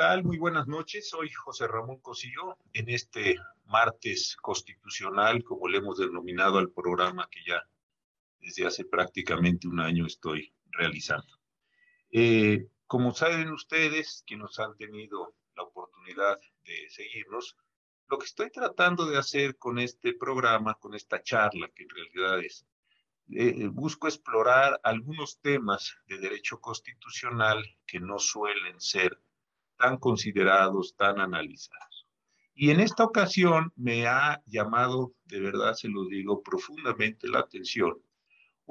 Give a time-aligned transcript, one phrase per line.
[0.00, 0.24] tal?
[0.24, 1.10] Muy buenas noches.
[1.10, 7.40] Soy José Ramón Cosillo en este martes constitucional, como le hemos denominado al programa que
[7.46, 7.62] ya
[8.40, 11.38] desde hace prácticamente un año estoy realizando.
[12.10, 17.58] Eh, como saben ustedes, que nos han tenido la oportunidad de seguirnos,
[18.08, 22.38] lo que estoy tratando de hacer con este programa, con esta charla, que en realidad
[22.42, 22.64] es,
[23.32, 29.20] eh, busco explorar algunos temas de derecho constitucional que no suelen ser
[29.80, 32.06] tan considerados, tan analizados.
[32.54, 37.94] Y en esta ocasión me ha llamado, de verdad se lo digo, profundamente la atención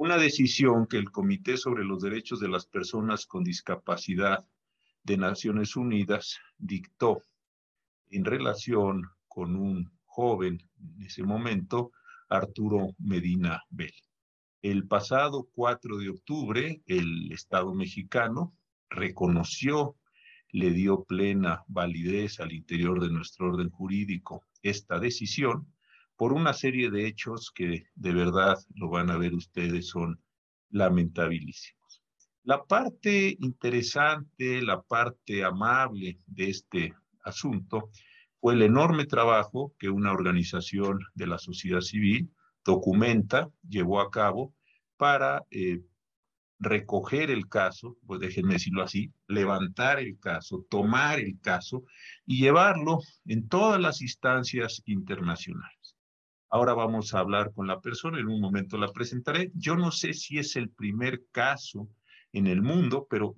[0.00, 4.46] una decisión que el Comité sobre los Derechos de las Personas con Discapacidad
[5.02, 7.24] de Naciones Unidas dictó
[8.08, 11.92] en relación con un joven en ese momento,
[12.30, 13.92] Arturo Medina Bell.
[14.62, 18.54] El pasado 4 de octubre, el Estado mexicano
[18.88, 19.96] reconoció,
[20.52, 25.72] le dio plena validez al interior de nuestro orden jurídico esta decisión
[26.16, 30.20] por una serie de hechos que de verdad lo van a ver ustedes son
[30.70, 32.02] lamentabilísimos.
[32.42, 37.90] La parte interesante, la parte amable de este asunto
[38.40, 42.30] fue el enorme trabajo que una organización de la sociedad civil
[42.64, 44.54] documenta, llevó a cabo
[44.96, 45.80] para eh,
[46.60, 51.84] recoger el caso, pues déjenme decirlo así, levantar el caso, tomar el caso
[52.26, 55.96] y llevarlo en todas las instancias internacionales.
[56.50, 59.50] Ahora vamos a hablar con la persona, en un momento la presentaré.
[59.54, 61.88] Yo no sé si es el primer caso
[62.32, 63.34] en el mundo, pero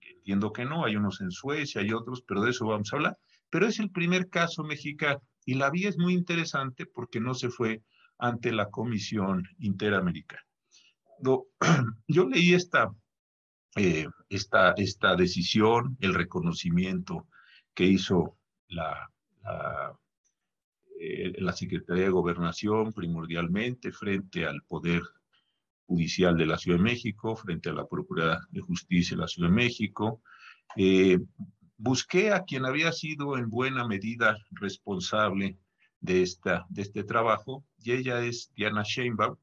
[0.00, 3.18] entiendo que no, hay unos en Suecia, hay otros, pero de eso vamos a hablar.
[3.50, 7.48] Pero es el primer caso mexicano y la vía es muy interesante porque no se
[7.48, 7.82] fue
[8.18, 10.45] ante la Comisión Interamericana.
[12.08, 12.94] yo leí esta,
[13.76, 17.26] eh, esta, esta decisión, el reconocimiento
[17.74, 18.36] que hizo
[18.68, 19.10] la,
[20.98, 25.02] eh, la Secretaría de Gobernación primordialmente frente al Poder
[25.86, 29.50] Judicial de la Ciudad de México, frente a la Procuraduría de Justicia de la Ciudad
[29.50, 30.22] de México.
[30.74, 31.18] Eh,
[31.76, 35.58] busqué a quien había sido en buena medida responsable
[36.00, 39.36] de, esta, de este trabajo y ella es Diana Sheinbaum,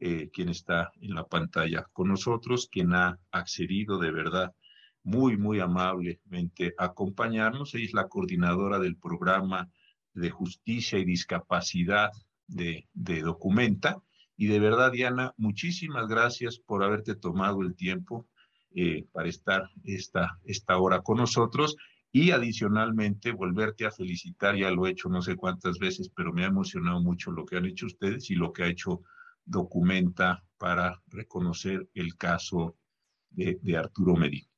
[0.00, 4.54] eh, quien está en la pantalla con nosotros, quien ha accedido de verdad
[5.02, 7.74] muy, muy amablemente a acompañarnos.
[7.74, 9.68] Ella es la coordinadora del programa
[10.12, 12.10] de Justicia y Discapacidad
[12.46, 14.02] de, Documenta.
[14.36, 18.28] Y de verdad, Diana, muchísimas gracias por haberte tomado el tiempo
[18.74, 21.76] eh, para estar esta, esta hora con nosotros
[22.12, 26.44] y adicionalmente volverte a felicitar, ya lo he hecho no sé cuántas veces, pero me
[26.44, 29.02] ha emocionado mucho lo que han hecho ustedes y lo que ha hecho
[29.48, 32.76] Documenta para reconocer el caso
[33.30, 34.48] de, Arturo Medina.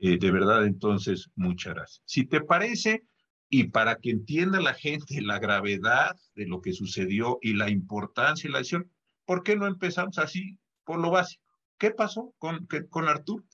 [0.00, 2.02] Eh, de verdad, entonces, muchas gracias.
[2.04, 3.04] Si te parece,
[3.48, 8.48] y para que entienda la gente la gravedad de lo que sucedió y la importancia
[8.48, 8.90] de la decisión,
[9.24, 11.44] ¿por qué no empezamos así por lo básico?
[11.78, 13.44] ¿Qué pasó con, con Artur?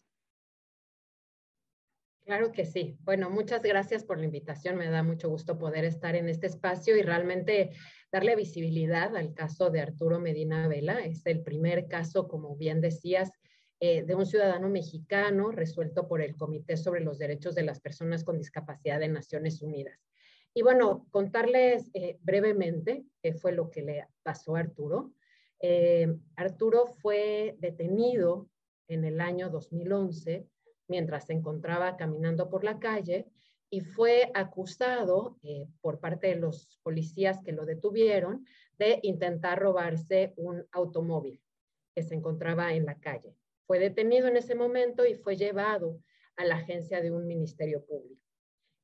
[2.27, 2.97] Claro que sí.
[3.03, 4.77] Bueno, muchas gracias por la invitación.
[4.77, 7.71] Me da mucho gusto poder estar en este espacio y realmente
[8.13, 11.05] darle visibilidad al caso de Arturo Medina Vela.
[11.05, 13.31] Es el primer caso, como bien decías,
[13.79, 18.25] eh, de un ciudadano mexicano resuelto por el Comité sobre los Derechos de las Personas
[18.25, 20.01] con Discapacidad de Naciones Unidas.
[20.55, 25.13] Y bueno, contarles eh, brevemente qué fue lo que le pasó a Arturo.
[25.61, 28.49] Eh, Arturo fue detenido
[28.89, 30.47] en el año 2011
[30.89, 33.27] mientras se encontraba caminando por la calle
[33.71, 35.39] y fue acusado
[35.81, 38.47] por parte de los policías que lo detuvieron
[38.79, 41.43] de intentar robarse un automóvil
[41.95, 43.35] que se encontraba en la calle.
[43.67, 46.01] Fue detenido en ese momento y fue llevado
[46.37, 48.23] a la agencia de un ministerio público.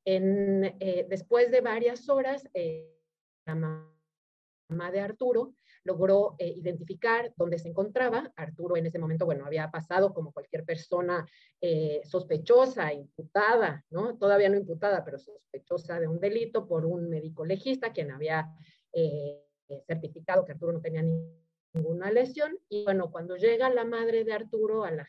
[0.04, 2.88] En, eh, después de varias horas, eh,
[3.46, 3.54] la
[4.72, 8.32] mamá de Arturo logró eh, identificar dónde se encontraba.
[8.36, 11.26] Arturo en ese momento, bueno, había pasado como cualquier persona
[12.04, 14.16] sospechosa, imputada, ¿no?
[14.18, 18.48] Todavía no imputada, pero sospechosa de un delito por un médico legista, quien había
[19.86, 21.04] certificado que Arturo no tenía
[21.72, 22.58] ninguna lesión.
[22.68, 25.04] Y bueno, cuando llega la madre de Arturo a la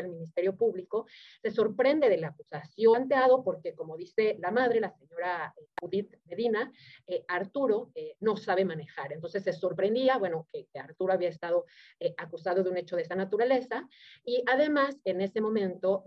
[0.00, 1.06] del Ministerio Público,
[1.42, 6.14] se sorprende de la acusación planteado porque, como dice la madre, la señora eh, Judith
[6.26, 6.72] Medina,
[7.06, 9.12] eh, Arturo eh, no sabe manejar.
[9.12, 11.64] Entonces se sorprendía, bueno, que, Arturo había estado
[12.16, 13.88] acusado de un hecho de esa naturaleza
[14.24, 16.02] y además en ese momento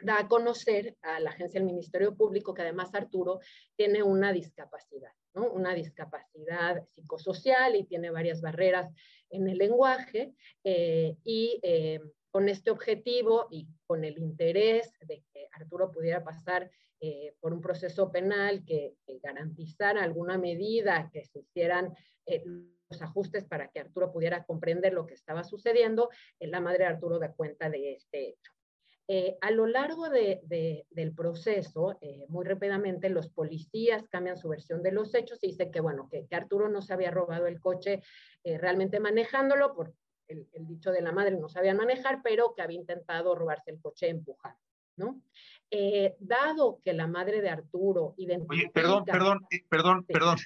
[0.00, 3.40] da a conocer a la agencia del Ministerio Público que además Arturo
[3.76, 5.50] tiene una discapacidad, ¿no?
[5.52, 8.92] una discapacidad psicosocial y tiene varias barreras
[9.28, 10.34] en el lenguaje
[10.64, 12.00] y eh,
[12.30, 17.60] con este objetivo y con el interés de que Arturo pudiera pasar eh, por un
[17.60, 21.94] proceso penal que, garantizara alguna medida, que se hicieran
[22.26, 26.10] eh, los ajustes para que Arturo pudiera comprender lo que estaba sucediendo,
[26.40, 28.52] la madre de Arturo da cuenta de este hecho.
[29.40, 31.98] a lo largo del proceso,
[32.28, 36.26] muy rápidamente, los policías cambian su versión de los hechos y dicen que, bueno, que
[36.34, 38.02] Arturo no se había robado el coche
[38.44, 39.94] realmente manejándolo por,
[40.30, 44.08] el, dicho de la madre, no sabían manejar, pero que había intentado robarse el coche
[44.08, 44.58] empujado,
[44.96, 45.22] ¿no?
[45.70, 48.54] Eh, dado que la madre de Arturo identifica...
[48.54, 50.38] Oye, perdón, perdón, eh, perdón, perdón.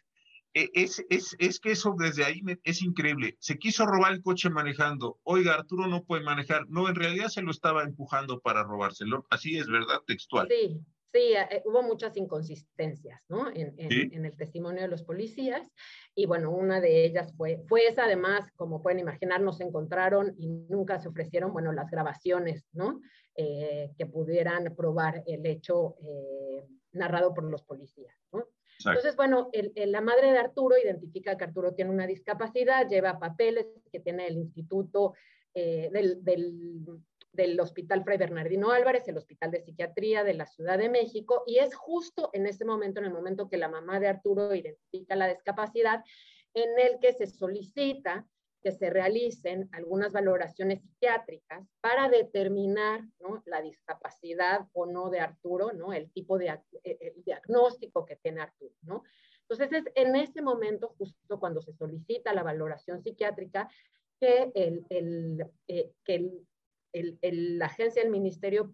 [0.56, 3.36] Eh, es, es, es, que eso desde ahí es increíble.
[3.40, 5.18] Se quiso robar el coche manejando.
[5.24, 6.68] Oiga, Arturo no puede manejar.
[6.68, 9.26] No, en realidad se lo estaba empujando para robárselo.
[9.30, 10.00] Así es, ¿verdad?
[10.06, 10.46] Textual.
[10.48, 10.80] Sí,
[11.14, 13.48] Sí, eh, hubo muchas inconsistencias ¿no?
[13.54, 15.70] en, en, el testimonio de los policías
[16.12, 20.48] y bueno, una de ellas fue, fue esa, además, como pueden imaginar, nos encontraron y
[20.48, 23.00] nunca se ofrecieron, bueno, las grabaciones, ¿no?
[23.36, 28.48] Eh, que pudieran probar el hecho eh, narrado por los policías, ¿no?
[28.84, 33.66] Entonces, bueno, el, la madre de Arturo identifica que Arturo tiene una discapacidad, lleva papeles
[33.92, 35.14] que tiene el instituto
[35.54, 36.82] del, del,
[37.34, 41.58] del Hospital Fray Bernardino Álvarez, el Hospital de Psiquiatría de la Ciudad de México, y
[41.58, 45.28] es justo en ese momento, en el momento que la mamá de Arturo identifica la
[45.28, 46.04] discapacidad,
[46.54, 48.26] en el que se solicita
[48.62, 53.02] que se realicen algunas valoraciones psiquiátricas para determinar
[53.44, 55.92] la discapacidad o no de Arturo, ¿no?
[55.92, 58.74] el tipo de el diagnóstico que tiene Arturo.
[58.82, 59.02] ¿no?
[59.42, 63.68] Entonces es en ese momento, justo cuando se solicita la valoración psiquiátrica,
[64.18, 66.46] que el, eh, que el
[66.94, 68.72] la agencia del Ministerio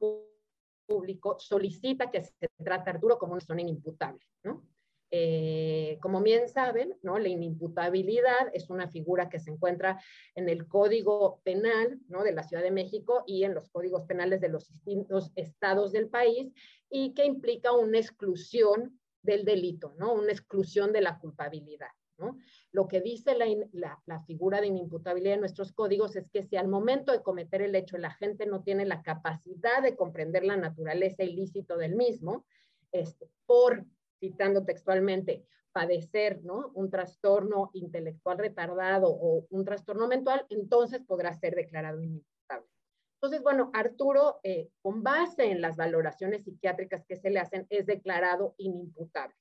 [0.86, 4.66] Público solicita que se trate Arturo como una persona inimputable, ¿no?
[5.12, 10.00] Eh, como bien saben, la inimputabilidad es una figura que se encuentra
[10.36, 14.50] en el Código Penal de la Ciudad de México y en los códigos penales de
[14.50, 16.52] los distintos estados del país
[16.88, 21.90] y que implica una exclusión del delito, una exclusión de la culpabilidad.
[22.72, 27.12] Lo que dice la, figura de inimputabilidad en nuestros códigos es que si al momento
[27.12, 31.76] de cometer el hecho la gente no tiene la capacidad de comprender la naturaleza ilícito
[31.76, 32.44] del mismo,
[32.92, 33.84] este, por,
[34.18, 36.70] citando textualmente, padecer ¿no?
[36.74, 42.66] un trastorno intelectual retardado o un trastorno mental, entonces podrá ser declarado inimputable.
[43.22, 47.84] Entonces, bueno, Arturo, eh, con base en las valoraciones psiquiátricas que se le hacen, es
[47.86, 49.34] declarado inimputable.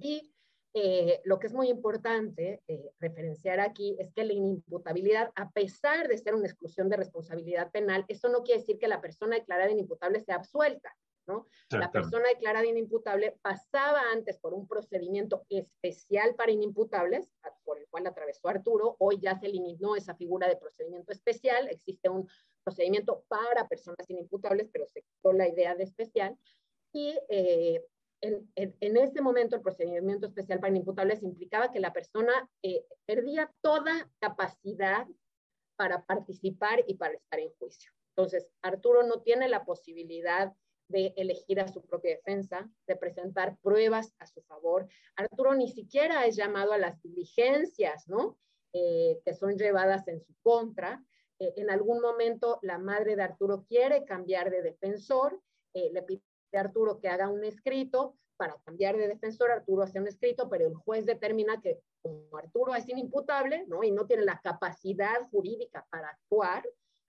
[0.00, 0.33] Y
[0.76, 6.08] eh, lo que es muy importante eh, referenciar aquí es que la inimputabilidad, a pesar
[6.08, 9.70] de ser una exclusión de responsabilidad penal, eso no quiere decir que la persona declarada
[9.70, 10.92] inimputable sea absuelta.
[11.26, 11.46] ¿no?
[11.70, 17.30] La persona declarada inimputable pasaba antes por un procedimiento especial para inimputables,
[17.64, 22.08] por el cual atravesó Arturo, hoy ya se eliminó esa figura de procedimiento especial, existe
[22.08, 22.28] un
[22.62, 26.36] procedimiento para personas inimputables, pero se quitó la idea de especial,
[26.92, 27.82] y eh,
[28.20, 34.10] en, ese momento el procedimiento especial para inimputables implicaba que la persona eh, perdía toda
[34.18, 35.06] capacidad
[35.76, 37.92] para participar y para estar en juicio.
[38.16, 40.52] Entonces, Arturo no tiene la posibilidad
[40.88, 44.86] de elegir a su propia defensa, de presentar pruebas a su favor.
[45.16, 48.38] Arturo ni siquiera es llamado a las diligencias, ¿no?
[48.72, 51.02] Eh, que son llevadas en su contra.
[51.38, 55.40] Eh, en algún momento la madre de Arturo quiere cambiar de defensor,
[55.72, 56.22] le pide
[56.58, 60.74] Arturo que haga un escrito, para cambiar de defensor, Arturo hace un escrito, pero el
[60.74, 63.82] juez determina que como Arturo es inimputable, ¿no?
[63.82, 66.64] Y no tiene la capacidad jurídica para actuar,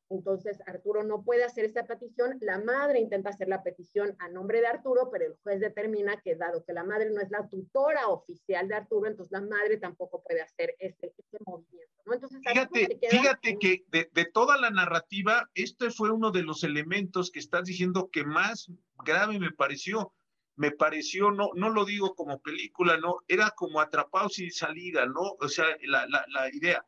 [0.10, 2.38] entonces Arturo no puede hacer esa petición.
[2.42, 6.36] La madre intenta hacer la petición a nombre de Arturo, pero el juez determina que
[6.36, 10.22] dado que la madre no es la tutora oficial de Arturo, entonces la madre tampoco
[10.24, 11.14] puede hacer ese,
[11.46, 11.94] movimiento.
[12.06, 12.14] ¿no?
[12.14, 17.32] Entonces, fíjate, fíjate que de, de, toda la narrativa, este fue uno de los elementos
[17.32, 18.72] que estás diciendo que más
[19.04, 20.14] grave me pareció.
[20.58, 25.36] Me pareció, no, no lo digo como película, no, era como atrapado sin salida, ¿no?
[25.42, 26.86] O sea, la, la, la idea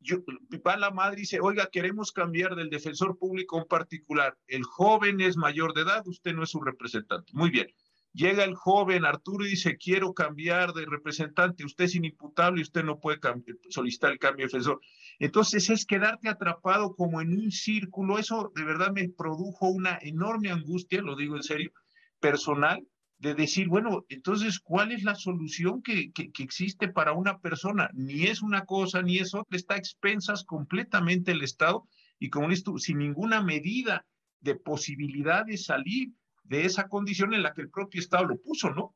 [0.00, 0.18] yo,
[0.66, 4.36] va la madre y dice, oiga, queremos cambiar del defensor público a un particular.
[4.46, 7.32] El joven es mayor de edad, usted no es su representante.
[7.34, 7.68] Muy bien.
[8.14, 12.82] Llega el joven Arturo y dice, quiero cambiar de representante, usted es inimputable y usted
[12.82, 13.20] no puede
[13.68, 14.80] solicitar el cambio de defensor.
[15.18, 18.18] Entonces es quedarte atrapado como en un círculo.
[18.18, 21.70] Eso de verdad me produjo una enorme angustia, lo digo en serio,
[22.18, 22.84] personal,
[23.18, 27.90] de decir, bueno, entonces, ¿cuál es la solución que, que, existe para una persona?
[27.92, 32.50] Ni es una cosa, ni es otra, está a expensas completamente el Estado y como
[32.50, 34.06] esto, sin ninguna medida
[34.40, 36.12] de posibilidad de salir
[36.44, 38.94] de esa condición en la que el propio Estado lo puso, ¿no?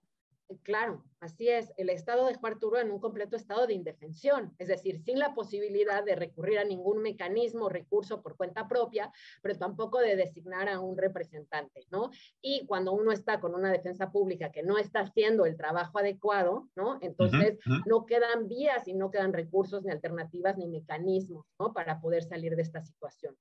[0.63, 1.73] Claro, así es.
[1.77, 5.35] El Estado dejó a Arturo en un completo estado de indefensión, es decir, sin la
[5.35, 10.69] posibilidad de recurrir a ningún mecanismo o recurso por cuenta propia, pero tampoco de designar
[10.69, 12.11] a un representante, ¿no?
[12.41, 16.69] Y cuando uno está con una defensa pública que no está haciendo el trabajo adecuado,
[16.77, 16.99] ¿no?
[17.01, 21.73] Entonces no quedan vías y no quedan recursos ni alternativas ni mecanismos, ¿no?
[21.73, 23.37] Para poder salir de esta situación.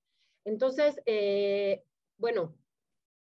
[0.46, 1.84] Entonces, eh,
[2.18, 2.56] bueno,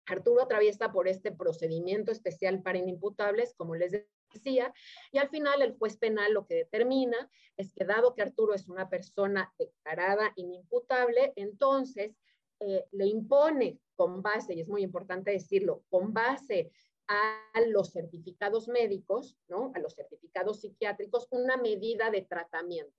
[0.07, 3.93] Arturo atraviesa por este procedimiento especial para inimputables, como les
[4.33, 4.73] decía,
[5.13, 8.69] y al final el juez penal lo que determina es que dado que Arturo es
[8.69, 12.17] una persona declarada inimputable, entonces
[12.61, 16.71] eh, le impone con base, y es muy importante decirlo, con base
[17.09, 19.73] a los certificados médicos, ¿no?
[19.75, 22.95] A los certificados psiquiátricos, una medida de tratamiento.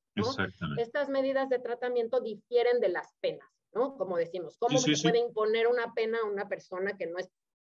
[0.78, 3.50] Estas medidas de tratamiento difieren de las penas.
[3.74, 3.98] ¿No?
[3.98, 7.30] Como decimos, ¿cómo se puede imponer una pena a una persona que no es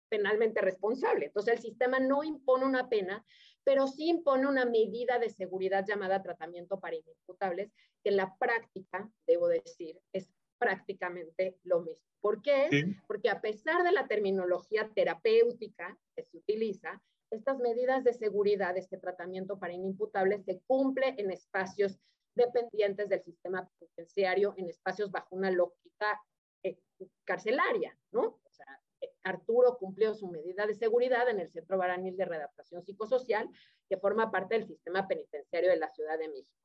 [0.08, 1.26] penalmente responsable?
[1.26, 3.24] Entonces, el sistema no impone una pena,
[3.64, 7.72] pero sí impone una medida de seguridad llamada tratamiento para inimputables,
[8.02, 12.04] que en la práctica, debo decir, es prácticamente lo mismo.
[12.20, 12.96] ¿Por qué?
[13.06, 18.96] Porque a pesar de la terminología terapéutica que se utiliza, estas medidas de seguridad, este
[18.96, 21.98] tratamiento para inimputables, se cumple en espacios
[22.34, 26.20] dependientes del sistema penitenciario en espacios bajo una lógica
[26.62, 26.78] eh,
[27.24, 28.40] carcelaria, ¿no?
[28.42, 28.66] O sea,
[29.00, 33.48] eh, Arturo cumplió su medida de seguridad en el Centro Baranil de Readaptación Psicosocial,
[33.88, 36.64] que forma parte del sistema penitenciario de la Ciudad de México.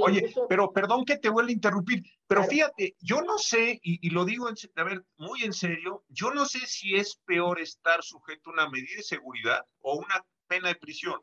[0.00, 4.10] Oye, pero perdón que te vuelva a interrumpir, pero fíjate, yo no sé, y, y,
[4.10, 8.50] lo digo a ver, muy en serio, yo no sé si es peor estar sujeto
[8.50, 11.20] a una medida de seguridad o una pena de prisión,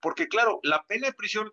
[0.00, 1.52] porque claro, la pena de prisión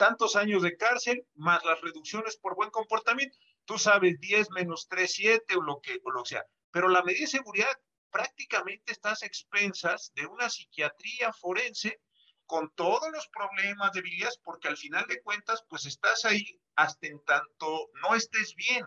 [0.00, 3.36] tantos años de cárcel más las reducciones por buen comportamiento.
[3.66, 6.42] Tú sabes, 10 menos 3, 7 o lo que, o lo sea.
[6.70, 7.78] Pero la medida de seguridad
[8.10, 12.00] prácticamente estás expensas de una psiquiatría forense
[12.46, 17.22] con todos los problemas, debilidades, porque al final de cuentas, pues estás ahí hasta en
[17.26, 18.86] tanto no estés bien.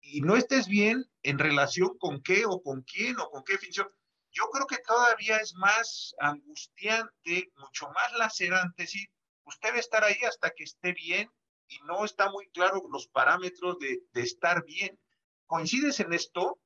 [0.00, 3.88] Y no estés bien en relación con qué o con quién o con qué función.
[4.30, 9.08] Yo creo que todavía es más angustiante, mucho más lacerante, sí,
[9.50, 11.28] usted debe estar ahí hasta que esté bien
[11.68, 14.98] y no está muy claro los parámetros de, estar bien.
[15.46, 16.58] ¿Coincides en esto?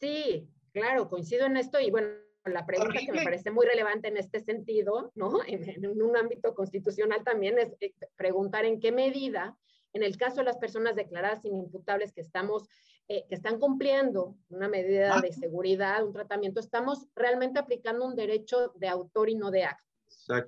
[0.00, 2.08] Sí, claro, coincido en esto y bueno,
[2.44, 5.38] la pregunta que me parece muy relevante en este sentido, ¿no?
[5.48, 9.56] En, un ámbito constitucional también es eh, preguntar en qué medida,
[9.92, 12.68] en el caso de las personas declaradas inimputables que estamos,
[13.08, 18.72] eh, que están cumpliendo una medida de seguridad, un tratamiento, estamos realmente aplicando un derecho
[18.76, 19.87] de autor y no de acto.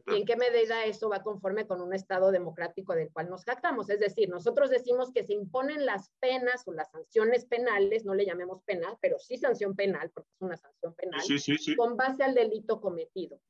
[0.06, 3.88] ¿Y en qué medida eso va conforme con un Estado democrático del cual nos jactamos?
[3.90, 8.26] Es decir, nosotros decimos que se imponen las penas o las sanciones penales, no le
[8.26, 11.20] llamemos penal, pero sí sanción penal, porque es una sanción penal,
[11.76, 13.40] con base al delito cometido.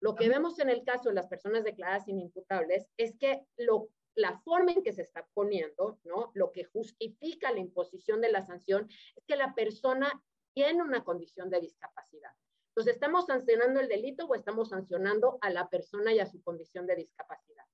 [0.00, 4.38] Lo que vemos en el caso de las personas declaradas inimputables es que lo, la
[4.40, 6.30] forma en que se está poniendo, ¿no?
[6.34, 10.22] Lo que justifica la imposición de la sanción es que la persona
[10.54, 12.32] tiene una condición de discapacidad.
[12.78, 16.86] Entonces, ¿estamos sancionando el delito o estamos sancionando a la persona y a su condición
[16.86, 17.64] de discapacidad?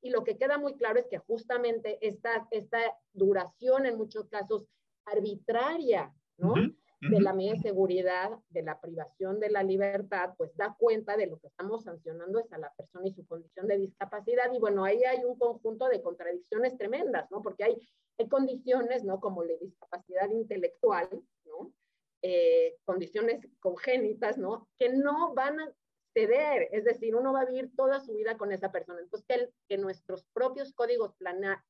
[0.00, 2.78] Y lo que queda muy claro es que justamente esta, esta
[3.12, 4.64] duración, en muchos casos,
[5.04, 6.54] arbitraria, ¿no?
[6.54, 11.26] de la medida de seguridad, de la privación de la libertad, pues da cuenta de
[11.26, 14.50] lo que estamos sancionando es a la persona y su condición de discapacidad.
[14.50, 17.42] Y bueno, ahí hay un conjunto de contradicciones tremendas, ¿no?
[17.42, 19.20] Porque hay, hay condiciones, ¿no?
[19.20, 21.10] Como la discapacidad intelectual.
[22.26, 24.66] Eh, condiciones congénitas, ¿no?
[24.78, 25.70] Que no van a
[26.14, 29.00] ceder, es decir, uno va a vivir toda su vida con esa persona.
[29.00, 31.14] Entonces, que, que nuestros propios códigos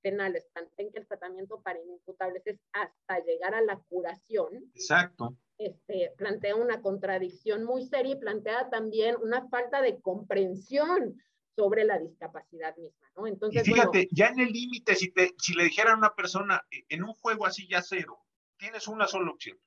[0.00, 4.70] penales planteen que el tratamiento para inimputables es hasta llegar a la curación.
[4.76, 5.36] Exacto.
[5.58, 11.20] Este, plantea una contradicción muy seria y plantea también una falta de comprensión
[11.56, 13.26] sobre la discapacidad misma, ¿no?
[13.26, 16.84] Entonces, y fíjate, ya en el límite, si, si le dijera a una persona eh,
[16.90, 18.20] en un juego así ya cero,
[18.56, 19.58] tienes una sola opción,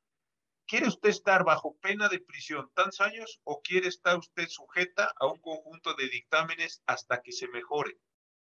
[0.68, 5.26] ¿Quiere usted estar bajo pena de prisión tantos años o quiere estar usted sujeta a
[5.26, 7.98] un conjunto de dictámenes hasta que se mejore?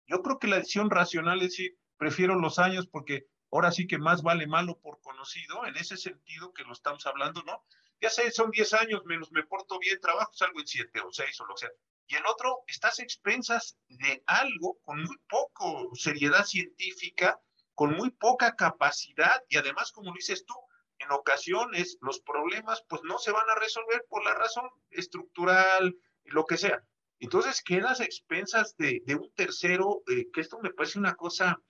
[0.09, 3.99] Yo creo que la decisión racional es decir, prefiero los años porque ahora sí que
[3.99, 7.65] más vale malo por conocido, en ese sentido que lo estamos hablando, ¿no?
[8.01, 11.41] Ya sé, son 10 años, menos me porto bien, trabajo, salgo en 7 o 6
[11.41, 11.71] o lo que sea.
[12.09, 17.41] Y el otro, estás expensas de algo con muy poco seriedad científica,
[17.77, 20.55] con muy poca capacidad y además, como lo dices tú,
[21.01, 26.45] en ocasiones los problemas pues no se van a resolver por la razón estructural, lo
[26.45, 26.85] que sea.
[27.19, 31.61] Entonces quedas a expensas de, un tercero, eh, que esto me parece una cosa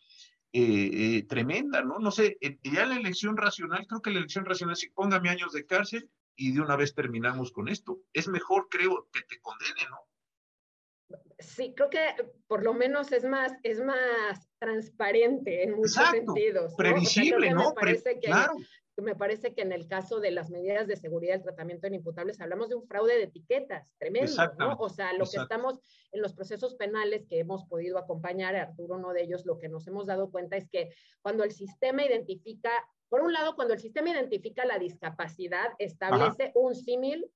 [0.52, 1.98] eh, eh, tremenda, ¿no?
[1.98, 5.66] No sé, ya la elección racional, creo que la elección racional es póngame años de
[5.66, 8.00] cárcel y de una vez terminamos con esto.
[8.12, 9.98] Es mejor, creo, que te condene, ¿no?
[11.40, 12.00] Sí, creo que
[12.46, 16.74] por lo menos es más, es más transparente en muchos sentidos.
[16.76, 17.74] Previsible, ¿no?
[18.22, 18.52] claro
[19.02, 22.40] me parece que en el caso de las medidas de seguridad del tratamiento en imputables
[22.40, 24.76] hablamos de un fraude de etiquetas tremendo, ¿no?
[24.78, 25.80] O sea, lo que estamos
[26.12, 29.86] en los procesos penales que hemos podido acompañar, Arturo, uno de ellos, lo que nos
[29.86, 30.90] hemos dado cuenta es que
[31.22, 32.70] cuando el sistema identifica,
[33.08, 37.30] por un lado, cuando el sistema identifica la discapacidad, establece un símil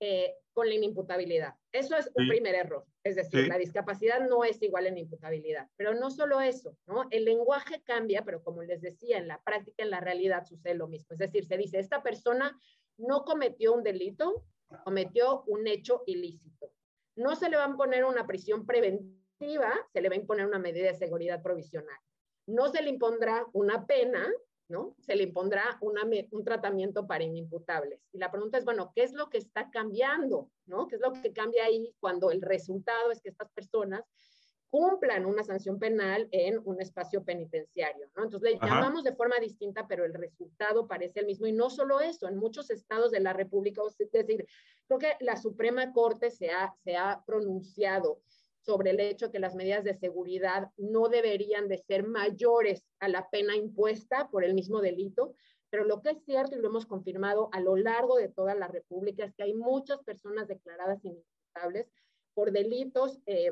[0.00, 1.54] eh, con la inimputabilidad.
[1.72, 2.84] Eso es un primer error.
[3.02, 5.68] Es decir, la discapacidad no es igual en imputabilidad.
[5.76, 7.06] Pero no solo eso, ¿no?
[7.10, 10.86] El lenguaje cambia, pero como les decía, en la práctica, en la realidad sucede lo
[10.86, 11.08] mismo.
[11.10, 12.58] Es decir, se dice, esta persona
[12.96, 14.44] no cometió un delito,
[14.84, 16.72] cometió un hecho ilícito.
[17.16, 20.58] No se le va a poner una prisión preventiva, se le va a imponer una
[20.58, 21.98] medida de seguridad provisional.
[22.46, 24.30] No se le impondrá una pena,
[24.68, 24.94] ¿no?
[25.00, 28.00] Se le impondrá un tratamiento para inimputables.
[28.12, 30.50] Y la pregunta es, bueno, ¿qué es lo que está cambiando?
[30.66, 30.88] ¿no?
[30.88, 34.04] ¿Qué es lo que cambia ahí cuando el resultado es que estas personas
[34.74, 38.24] cumplan una sanción penal en un espacio penitenciario, ¿no?
[38.24, 41.46] Entonces le llamamos de forma distinta, pero el resultado parece el mismo.
[41.46, 44.44] Y no solo eso, en muchos estados de la República, es decir,
[44.88, 48.20] creo que la Suprema Corte se ha, se ha pronunciado
[48.64, 53.28] sobre el hecho que las medidas de seguridad no deberían de ser mayores a la
[53.30, 55.34] pena impuesta por el mismo delito,
[55.70, 58.68] pero lo que es cierto y lo hemos confirmado a lo largo de toda la
[58.68, 61.90] República es que hay muchas personas declaradas inimputables
[62.34, 63.50] por delitos eh,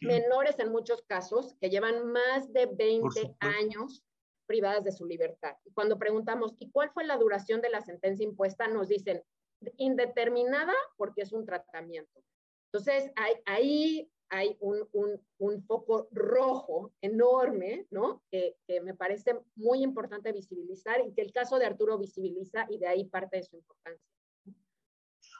[0.00, 4.04] menores en muchos casos, que llevan más de 20 años
[4.46, 5.56] privadas de su libertad.
[5.64, 8.66] Y cuando preguntamos, ¿y cuál fue la duración de la sentencia impuesta?
[8.66, 9.22] Nos dicen,
[9.76, 12.20] indeterminada porque es un tratamiento.
[12.72, 13.12] Entonces,
[13.46, 18.22] ahí hay un, un, un, foco rojo enorme, ¿no?
[18.30, 22.86] Que, me parece muy importante visibilizar y que el caso de Arturo visibiliza y de
[22.86, 24.06] ahí parte de su importancia.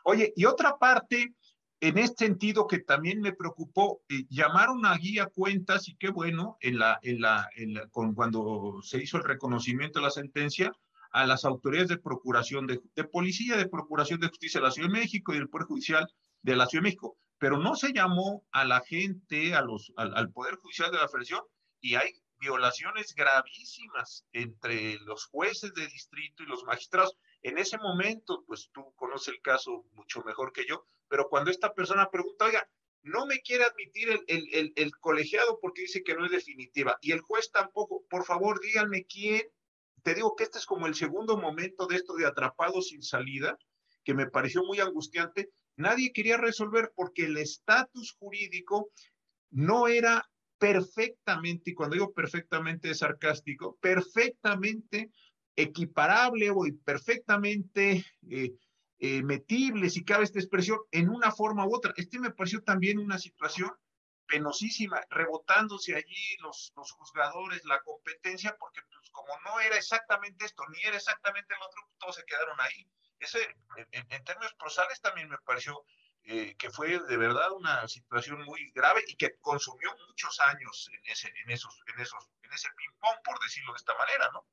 [0.05, 1.35] Oye, y otra parte,
[1.81, 6.59] en este sentido que también me preocupó, eh, llamaron a guía cuentas y qué bueno,
[6.61, 10.73] en la, en la, en la, con, cuando se hizo el reconocimiento de la sentencia,
[11.13, 14.89] a las autoridades de procuración de, de, policía, de procuración de justicia de la Ciudad
[14.89, 16.09] de México y del Poder Judicial
[16.43, 20.31] de la Ciudad de México pero no se llamó a la gente, a los, al,
[20.31, 21.43] Poder Judicial de la Federación,
[21.81, 27.17] y hay violaciones gravísimas entre los jueces de distrito y los magistrados.
[27.41, 31.73] En ese momento, pues tú conoces el caso mucho mejor que yo, pero cuando esta
[31.73, 32.69] persona pregunta, oiga,
[33.03, 34.23] no me quiere admitir el,
[34.53, 38.61] el, el, colegiado porque dice que no es definitiva, y el juez tampoco, por favor,
[38.61, 39.41] díganme quién.
[40.03, 43.59] Te digo que este es como el segundo momento de esto de atrapado sin salida,
[44.05, 45.51] que me pareció muy angustiante,
[45.81, 48.91] nadie quería resolver porque el estatus jurídico
[49.51, 55.11] no era perfectamente, y cuando digo perfectamente es sarcástico, perfectamente
[55.57, 58.53] equiparable o perfectamente eh,
[58.99, 61.95] eh, metible, si cabe esta expresión, en una forma u otra.
[61.97, 63.71] Este me pareció también una situación
[64.27, 70.63] penosísima, rebotándose allí los, los juzgadores, la competencia, porque pues, como no era exactamente esto,
[70.71, 72.87] ni era exactamente el otro, todos se quedaron ahí.
[73.21, 73.39] Ese,
[73.93, 75.85] en, términos prosales también me pareció
[76.25, 81.13] eh, que fue de verdad una situación muy grave y que consumió muchos años en
[81.13, 84.47] ese, en esos, en esos, en ese ping-pong, por decirlo de esta manera, ¿no?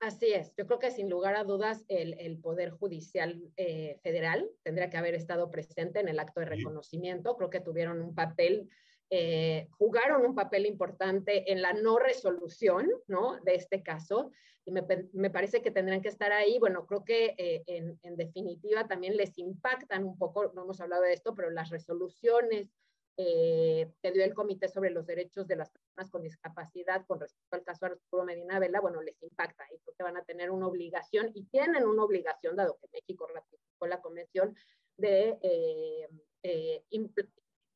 [0.00, 4.50] Así es, yo creo que sin lugar a dudas el, el Poder Judicial eh, Federal
[4.64, 8.68] tendría que haber estado presente en el acto de reconocimiento, creo que tuvieron un papel
[9.14, 13.38] eh, jugaron un papel importante en la no resolución ¿no?
[13.44, 14.30] de este caso
[14.64, 16.58] y me, me, parece que tendrán que estar ahí.
[16.58, 21.02] Bueno, creo que eh, en, en, definitiva también les impactan un poco, no hemos hablado
[21.02, 22.72] de esto, pero las resoluciones
[23.18, 27.56] eh, que dio el Comité sobre los Derechos de las Personas con Discapacidad con respecto
[27.56, 30.68] al caso Arturo Medina Vela, bueno, les impacta y creo que van a tener una
[30.68, 34.56] obligación y tienen una obligación, dado que México ratificó la convención,
[34.96, 36.08] de eh,
[36.42, 36.84] eh,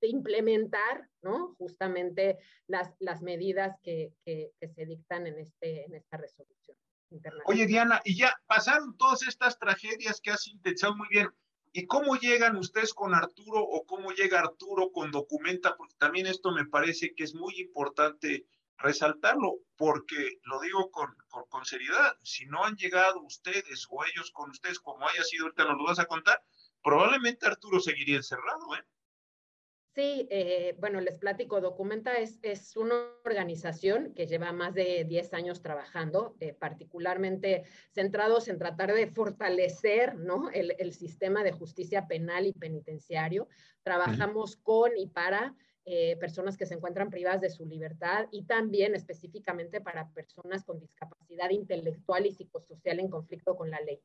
[0.00, 1.08] de implementar.
[1.66, 6.76] Justamente las, las medidas que, que, se dictan en, este, en esta resolución.
[7.46, 11.28] Oye, Diana, y ya pasaron todas estas tragedias que has sintetizado muy bien.
[11.72, 15.76] ¿Y cómo llegan ustedes con Arturo o cómo llega Arturo con Documenta?
[15.76, 18.46] Porque también esto me parece que es muy importante
[18.78, 24.30] resaltarlo, porque lo digo con, con, con, seriedad, si no han llegado ustedes o ellos
[24.32, 26.42] con ustedes, como haya sido, ahorita nos lo vas a contar,
[26.82, 28.84] probablemente Arturo seguiría encerrado, ¿eh?
[29.96, 35.32] Sí, eh, bueno, les platico, Documenta es, es, una organización que lleva más de 10
[35.32, 40.50] años trabajando, eh, particularmente centrados en tratar de fortalecer ¿no?
[40.50, 43.48] el, el, sistema de justicia penal y penitenciario.
[43.82, 45.54] Trabajamos con y para
[45.86, 50.78] eh, personas que se encuentran privadas de su libertad y también específicamente para personas con
[50.78, 54.02] discapacidad intelectual y psicosocial en conflicto con la ley.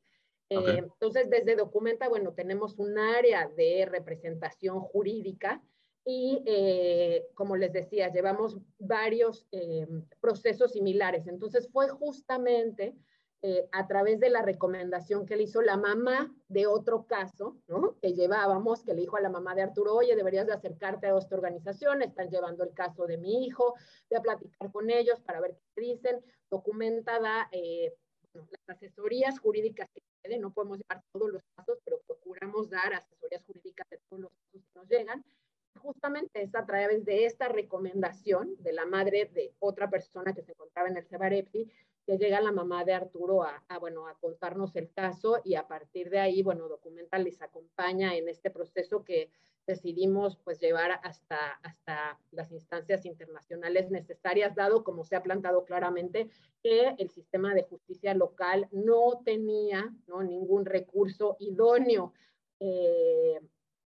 [0.48, 5.62] entonces, desde Documenta, bueno, tenemos un área de representación jurídica
[6.04, 9.86] y eh, como les decía, llevamos varios eh,
[10.20, 11.26] procesos similares.
[11.26, 12.96] Entonces fue justamente
[13.42, 17.96] eh, a través de la recomendación que le hizo la mamá de otro caso, ¿no?
[18.00, 21.18] Que llevábamos, que le dijo a la mamá de Arturo, oye, deberías de acercarte a
[21.18, 23.74] esta organización, están llevando el caso de mi hijo,
[24.10, 27.48] voy a platicar con ellos para ver qué dicen, documentada
[28.34, 33.44] las asesorías jurídicas que tienen, no podemos llevar todos los casos, pero procuramos dar asesorías
[33.44, 35.24] jurídicas de todos los casos que nos llegan,
[35.80, 40.52] justamente es a través de esta recomendación de la madre de otra persona que se
[40.52, 41.70] encontraba en el Cebarepsi,
[42.06, 46.10] que llega la mamá de Arturo a, bueno, a contarnos el caso y a partir
[46.10, 49.30] de ahí, bueno, documenta les acompaña en este proceso que
[49.66, 56.28] decidimos pues llevar hasta, hasta las instancias internacionales necesarias, dado como se ha plantado claramente
[56.64, 60.24] que el sistema de justicia local no tenía ¿no?
[60.24, 62.12] ningún recurso idóneo
[62.58, 63.40] eh,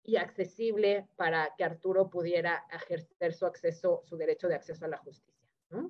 [0.04, 4.98] y accesible para que Arturo pudiera ejercer su acceso, su derecho de acceso a la
[4.98, 5.34] justicia.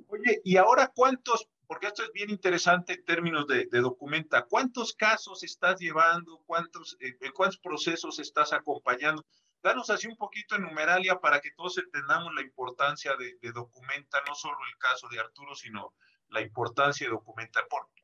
[0.08, 5.43] Oye, ¿y ahora cuántos, porque esto es bien interesante en términos de, documenta, cuántos casos
[5.43, 9.26] estás llevando, cuántos, eh, cuántos procesos estás acompañando?
[9.62, 14.36] Danos así un poquito en numeralia para que todos entendamos la importancia de, documenta, no
[14.36, 15.93] solo el caso de Arturo, sino
[16.30, 17.62] la importancia de documenta.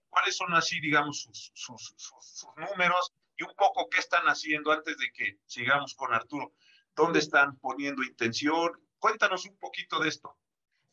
[0.10, 4.98] ¿Cuáles son así, digamos, sus, sus, sus números y un poco qué están haciendo antes
[4.98, 6.54] de que sigamos con Arturo.
[6.94, 8.72] ¿Dónde están poniendo intención?
[8.98, 10.38] Cuéntanos un poquito de esto.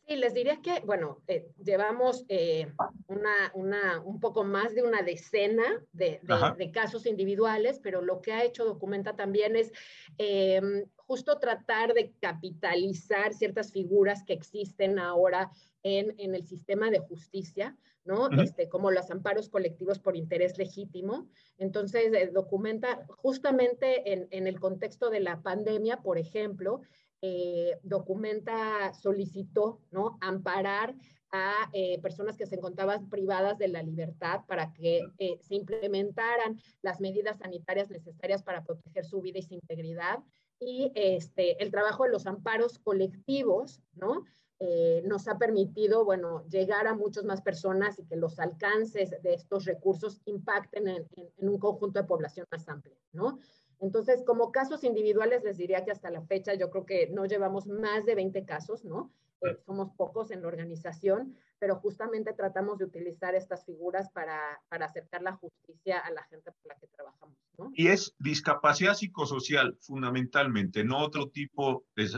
[0.06, 2.72] Sí, les diría que, bueno, eh, llevamos eh,
[3.08, 6.20] una, una, un poco más de una decena de,
[6.56, 9.72] de, casos individuales, pero lo que ha hecho Documenta también es
[10.16, 15.50] em, justo tratar de capitalizar ciertas figuras que existen ahora
[15.82, 18.30] en, en el sistema de justicia, ¿no?
[18.40, 21.28] este, como los amparos colectivos por interés legítimo.
[21.58, 26.82] Entonces, eh, documenta justamente en, en, el contexto de la pandemia, por ejemplo,
[27.28, 30.16] eh, documenta, solicitó, ¿no?
[30.20, 30.94] Amparar
[31.32, 37.00] a eh, personas que se encontraban privadas de la libertad para que se implementaran las
[37.00, 40.20] medidas sanitarias necesarias para proteger su vida y su integridad.
[40.60, 44.24] Y este, el trabajo de los amparos colectivos, ¿no?
[44.58, 49.34] Eh, nos ha permitido, bueno, llegar a muchas más personas y que los alcances de
[49.34, 53.38] estos recursos impacten en, un conjunto de población más amplio, ¿no?
[53.80, 57.66] Entonces, como casos individuales, les diría que hasta la fecha yo creo que no llevamos
[57.66, 59.12] más de 20 casos, ¿no?
[59.42, 64.86] Eh, somos pocos en la organización, pero justamente tratamos de utilizar estas figuras para, para
[64.86, 67.36] acercar la justicia a la gente por la que trabajamos.
[67.58, 67.70] ¿no?
[67.74, 72.08] Y es discapacidad psicosocial fundamentalmente, no otro tipo, de,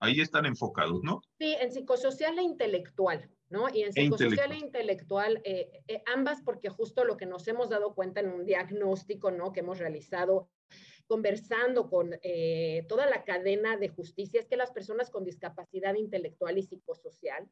[0.00, 1.20] ahí están enfocados, ¿no?
[1.38, 3.30] Sí, en psicosocial e intelectual.
[3.50, 3.68] ¿no?
[3.70, 7.70] Y en e psicosocial e intelectual, eh, eh, ambas porque justo lo que nos hemos
[7.70, 9.52] dado cuenta en un diagnóstico, ¿no?
[9.52, 10.50] Que hemos realizado
[11.08, 16.58] conversando con eh, toda la cadena de justicia es que las personas con discapacidad intelectual
[16.58, 17.48] y psicosocial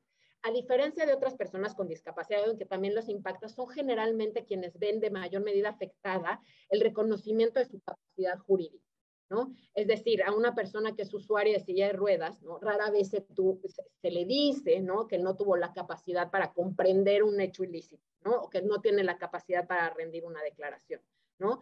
[0.47, 5.01] a diferencia de otras personas con discapacidad, que también los impacta, son generalmente quienes ven
[5.01, 8.87] de mayor medida afectada el reconocimiento de su capacidad jurídica.
[9.29, 9.53] ¿no?
[9.75, 12.61] Es decir, a una persona que es usuaria de silla de ruedas, ¿no?
[12.61, 13.27] rara vez se,
[14.09, 15.09] le dice ¿no?
[15.09, 18.37] que no tuvo la capacidad para comprender un hecho ilícito, ¿no?
[18.42, 21.01] o que no tiene la capacidad para rendir una declaración.
[21.40, 21.61] ¿no?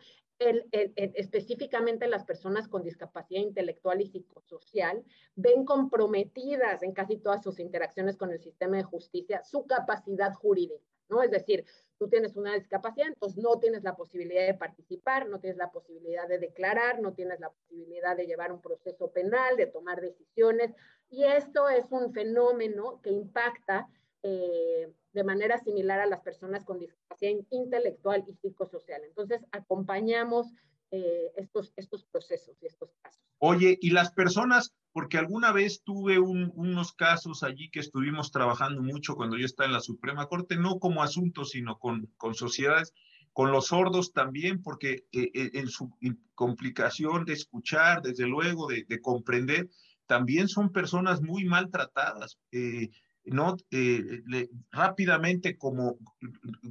[0.96, 5.04] Específicamente las personas con discapacidad intelectual y psicosocial
[5.35, 10.85] ven comprometidas en casi todas sus interacciones con el sistema de justicia su capacidad jurídica,
[11.09, 11.22] ¿no?
[11.22, 11.64] Es decir,
[11.98, 16.28] tú tienes una discapacidad, entonces no tienes la posibilidad de participar, no tienes la posibilidad
[16.28, 20.72] de declarar, no tienes la posibilidad de llevar un proceso penal, de tomar decisiones,
[21.11, 23.88] y esto es un fenómeno que impacta
[24.22, 29.03] eh, de manera similar a las personas con discapacidad intelectual y psicosocial.
[29.05, 30.48] Entonces, acompañamos
[30.90, 33.22] eh, estos, estos procesos y estos casos.
[33.38, 39.14] Oye, y las personas, porque alguna vez tuve unos casos allí que estuvimos trabajando mucho
[39.14, 42.92] cuando yo estaba en la Suprema Corte, no como asunto, sino con, con sociedades,
[43.33, 45.90] con los sordos también, porque eh, en su
[46.35, 49.68] complicación de escuchar, desde luego, de, de comprender,
[50.07, 52.38] también son personas muy maltratadas.
[52.53, 52.90] Eh,
[53.24, 55.98] no eh, rápidamente como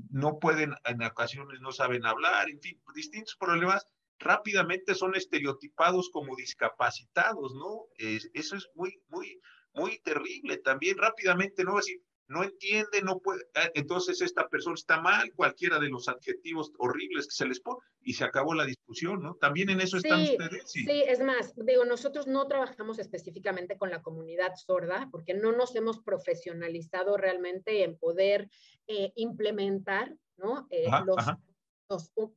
[0.10, 3.88] no pueden en ocasiones no saben hablar, en fin, distintos problemas
[4.20, 7.88] rápidamente son estereotipados como discapacitados, ¿no?
[7.98, 9.40] eso es muy muy
[9.74, 12.02] muy terrible también rápidamente no decir
[12.34, 17.28] no entiende, no puede, ah, entonces esta persona está mal, cualquiera de los adjetivos horribles
[17.28, 19.36] que se les pone, y se acabó la discusión, ¿no?
[19.36, 20.64] También en eso están ustedes.
[20.66, 20.84] Sí.
[20.86, 25.76] sí, es más, digo, nosotros no trabajamos específicamente con la comunidad sorda, porque no nos
[25.76, 28.50] hemos profesionalizado realmente en poder
[28.88, 30.68] eh, implementar, ¿no?
[30.72, 31.16] Eh, los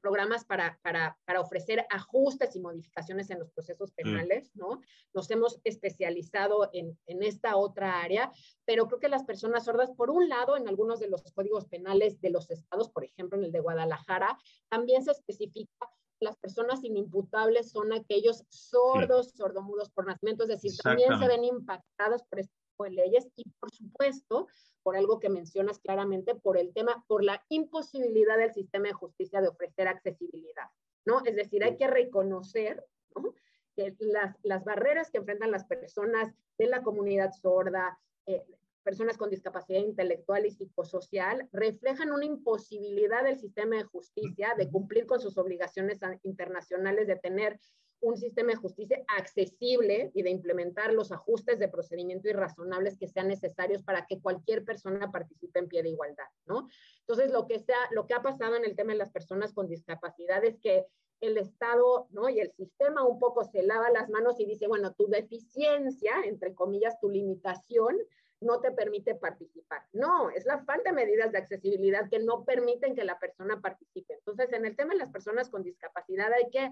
[0.01, 4.81] programas para, para, para, ofrecer ajustes y modificaciones en los procesos penales, ¿no?
[5.15, 8.33] Nos hemos especializado en, en, esta otra área,
[8.65, 12.21] pero creo que las personas sordas, por un lado, en algunos de los códigos penales
[12.21, 17.71] de los estados, por ejemplo, en el de Guadalajara, también se especifica las personas inimputables
[17.71, 22.91] son aquellos sordos, sordomudos por nacimiento, es decir, también se ven impactados por este de
[22.91, 24.49] leyes y, por supuesto,
[24.83, 29.41] por algo que mencionas claramente, por el tema, por la imposibilidad del sistema de justicia
[29.41, 30.71] de ofrecer accesibilidad,
[31.05, 31.25] ¿no?
[31.25, 32.85] Es decir, hay que reconocer,
[33.15, 33.35] ¿no?
[33.75, 38.45] Que las, las barreras que enfrentan las personas de la comunidad sorda, eh,
[38.87, 45.07] personas con discapacidad intelectual y psicosocial, reflejan una imposibilidad del sistema de justicia de cumplir
[45.07, 47.59] con sus obligaciones internacionales de tener
[48.07, 53.09] un sistema de justicia accesible y de implementar los ajustes de procedimiento y razonables que
[53.09, 56.69] sean necesarios para que cualquier persona participe en pie de igualdad, ¿no?
[57.01, 59.67] Entonces, lo que, sea, lo que ha pasado en el tema de las personas con
[59.67, 60.87] discapacidad es que
[61.21, 62.29] el Estado, ¿no?
[62.29, 66.55] Y el sistema un poco se lava las manos y dice, bueno, tu deficiencia, entre
[66.55, 67.97] comillas, tu limitación,
[68.41, 69.83] no te permite participar.
[69.93, 74.15] No, es la falta de medidas de accesibilidad que no permiten que la persona participe.
[74.15, 76.71] Entonces, en el tema de las personas con discapacidad hay que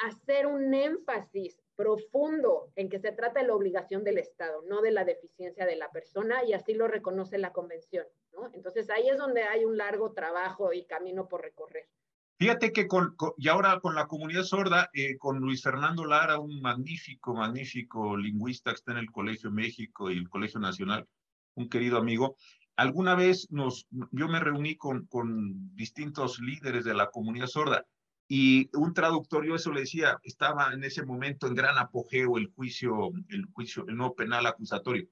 [0.00, 4.90] hacer un énfasis profundo en que se trata de la obligación del Estado, no de
[4.90, 8.06] la deficiencia de la persona, y así lo reconoce la Convención.
[8.52, 11.88] Entonces ahí es donde hay un largo trabajo y camino por recorrer.
[12.38, 12.86] Fíjate que
[13.36, 18.70] y ahora con la comunidad sorda, eh, con Luis Fernando Lara, un magnífico, magnífico lingüista
[18.70, 21.06] que está en el Colegio México y el Colegio Nacional,
[21.54, 22.36] un querido amigo,
[22.76, 25.06] alguna vez nos, yo me reuní con
[25.74, 27.86] distintos líderes de la comunidad sorda
[28.32, 32.46] y un traductor, yo eso le decía, estaba en ese momento en gran apogeo el
[32.54, 35.08] juicio, el juicio, el no penal acusatorio.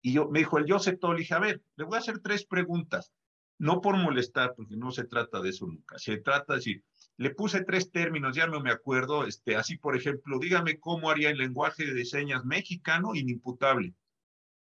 [0.00, 0.66] Y yo, me dijo el
[1.00, 3.12] todo, le dije, a ver, le voy a hacer tres preguntas,
[3.58, 6.84] no por molestar, porque no se trata de eso nunca, se trata de decir,
[7.16, 11.30] le puse tres términos, ya no me acuerdo, este, así por ejemplo, dígame cómo haría
[11.30, 13.92] el lenguaje de señas mexicano inimputable.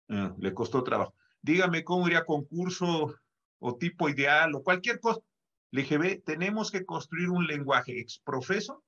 [0.09, 1.15] Ah, le costó trabajo.
[1.41, 3.15] Dígame cómo iría concurso
[3.59, 5.21] o tipo ideal o cualquier cosa.
[5.77, 8.83] Le dije, ve, tenemos que construir un lenguaje exprofeso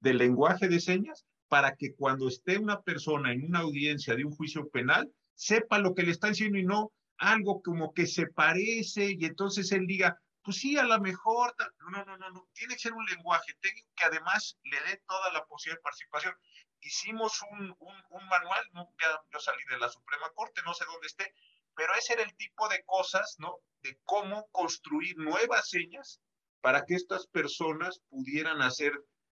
[0.00, 4.34] del lenguaje de señas para que cuando esté una persona en una audiencia de un
[4.34, 9.10] juicio penal, sepa lo que le está diciendo y no algo como que se parece
[9.12, 12.80] y entonces él diga, pues sí, a lo mejor, no, no, no, no, tiene que
[12.80, 16.34] ser un lenguaje técnico que además le dé toda la posibilidad de participación.
[16.80, 18.88] Hicimos un, un, manual, ¿no?
[18.98, 21.34] ya yo salí de la Suprema Corte, no sé dónde esté,
[21.74, 23.58] pero ese era el tipo de cosas, ¿no?
[23.82, 26.20] De cómo construir nuevas señas
[26.60, 28.92] para que estas personas pudieran hacer,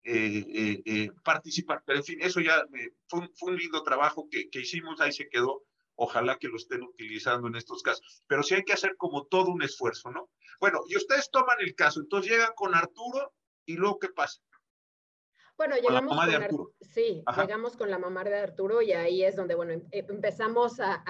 [0.04, 1.82] eh, eh, eh, participar.
[1.86, 2.64] Pero en fin, eso ya
[3.08, 5.64] fue, un, lindo trabajo que, que hicimos, ahí se quedó.
[5.96, 8.24] Ojalá que lo estén utilizando en estos casos.
[8.28, 10.30] Pero sí hay que hacer como todo un esfuerzo, ¿no?
[10.60, 13.34] Bueno, y ustedes toman el caso, entonces llegan con Arturo
[13.66, 14.42] y luego, ¿qué pasa?
[15.58, 16.74] Bueno, llegamos con la mamá de Arturo.
[16.82, 21.04] Sí, llegamos con la mamá de Arturo y ahí es donde, bueno, em, empezamos a,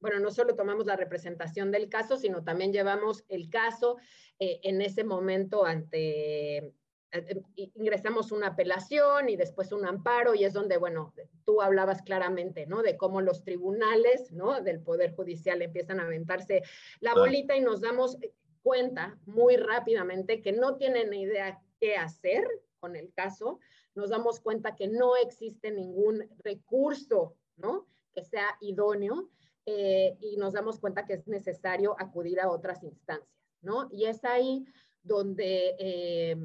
[0.00, 3.96] bueno, no solo tomamos la representación del caso, sino también llevamos el caso
[4.38, 6.72] eh, en ese momento ante, eh,
[7.12, 12.66] em, ingresamos una apelación y después un amparo y es donde, bueno, tú hablabas claramente,
[12.66, 12.82] ¿no?
[12.82, 14.60] De cómo los tribunales, ¿no?
[14.60, 16.62] Del Poder Judicial empiezan a aventarse
[17.00, 18.18] la bolita y nos damos
[18.62, 22.46] cuenta muy rápidamente que no tienen idea qué hacer
[22.78, 23.58] con el caso,
[23.96, 27.88] nos damos cuenta que no existe ningún recurso, ¿no?
[28.14, 29.28] Que sea idóneo
[29.66, 33.28] eh, y nos damos cuenta que es necesario acudir a otras instancias,
[33.62, 33.88] ¿no?
[33.90, 34.64] Y es ahí
[35.02, 36.36] donde eh,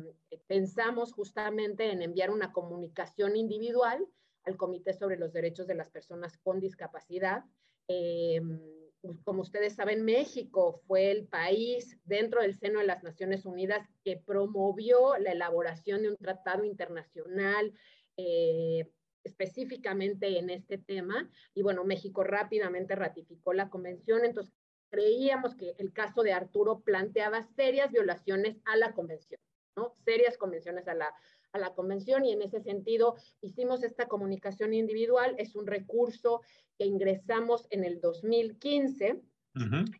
[0.48, 4.08] pensamos justamente en enviar una comunicación individual
[4.44, 7.44] al Comité sobre los Derechos de las Personas con Discapacidad.
[7.88, 8.42] Eh,
[9.24, 14.18] como ustedes saben, México fue el país dentro del seno de las Naciones Unidas que
[14.18, 17.74] promovió la elaboración de un tratado internacional
[18.18, 18.90] eh,
[19.24, 21.30] específicamente en este tema.
[21.54, 24.26] Y bueno, México rápidamente ratificó la convención.
[24.26, 24.54] Entonces,
[24.90, 29.40] creíamos que el caso de Arturo planteaba serias violaciones a la convención,
[29.76, 29.96] ¿no?
[30.06, 31.14] Serias convenciones a la,
[31.58, 35.36] a la convención y en ese sentido hicimos esta comunicación individual.
[35.38, 36.42] Es un recurso
[36.78, 39.22] que ingresamos en el 2015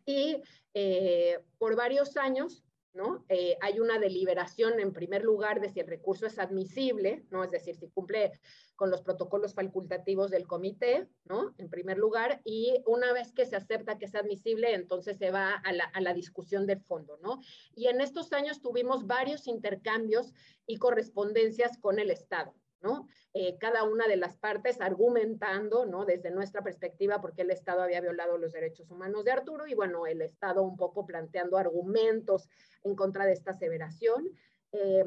[0.06, 0.40] y
[0.74, 3.24] eh, por varios años, ¿no?
[3.28, 7.44] Eh, hay una deliberación en primer lugar de si el recurso es admisible, ¿no?
[7.44, 8.32] Es decir, si cumple
[8.76, 11.54] con los protocolos facultativos del comité, ¿no?
[11.58, 15.54] En primer lugar, y una vez que se acepta que es admisible, entonces se va
[15.54, 17.40] a la, a la discusión del fondo, ¿no?
[17.74, 20.32] Y en estos años tuvimos varios intercambios
[20.66, 23.08] y correspondencias con el Estado, ¿no?
[23.34, 26.04] Eh, cada una de las partes argumentando, ¿no?
[26.04, 30.06] Desde nuestra perspectiva, porque el Estado había violado los derechos humanos de Arturo y bueno,
[30.06, 32.48] el Estado un poco planteando argumentos
[32.84, 34.28] en contra de esta aseveración.
[34.72, 35.04] Eh,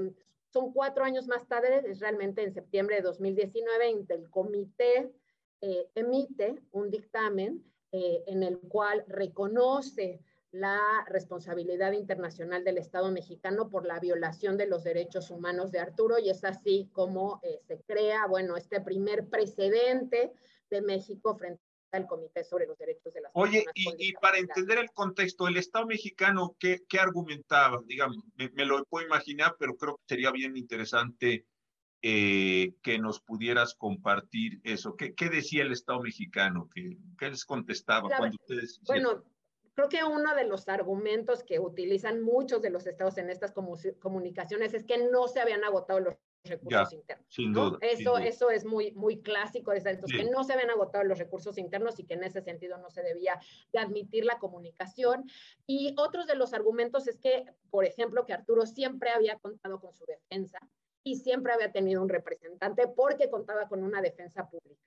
[0.49, 5.11] son cuatro años más tarde, es realmente en septiembre de 2019, el comité
[5.61, 13.85] eh, emite un dictamen en el cual reconoce la responsabilidad internacional del Estado mexicano por
[13.85, 18.27] la violación de los derechos humanos de Arturo y es así como eh, se crea,
[18.27, 20.33] bueno, este primer precedente
[20.69, 21.61] de México frente
[21.91, 25.57] al Comité sobre los Derechos de las Oye, y, y, para entender el contexto, el
[25.57, 27.81] Estado mexicano, ¿qué, qué argumentaba?
[27.85, 31.45] Digamos, me, lo puedo imaginar, pero creo que sería bien interesante
[32.01, 34.95] eh, que nos pudieras compartir eso.
[34.95, 36.69] ¿Qué, qué decía el Estado mexicano?
[36.73, 38.79] ¿Qué, qué les contestaba cuando ustedes...
[38.85, 39.23] Bueno,
[39.73, 44.73] Creo que uno de los argumentos que utilizan muchos de los estados en estas comunicaciones
[44.73, 47.25] es que no se habían agotado los recursos internos.
[47.29, 51.03] Sin duda, eso, eso es muy, muy clásico, es entonces, que no se habían agotado
[51.03, 53.39] los recursos internos y que en ese sentido no se debía
[53.71, 55.25] de admitir la comunicación.
[55.67, 59.93] Y otros de los argumentos es que, por ejemplo, que Arturo siempre había contado con
[59.93, 60.59] su defensa
[61.03, 64.81] y siempre había tenido un representante porque contaba con una defensa pública.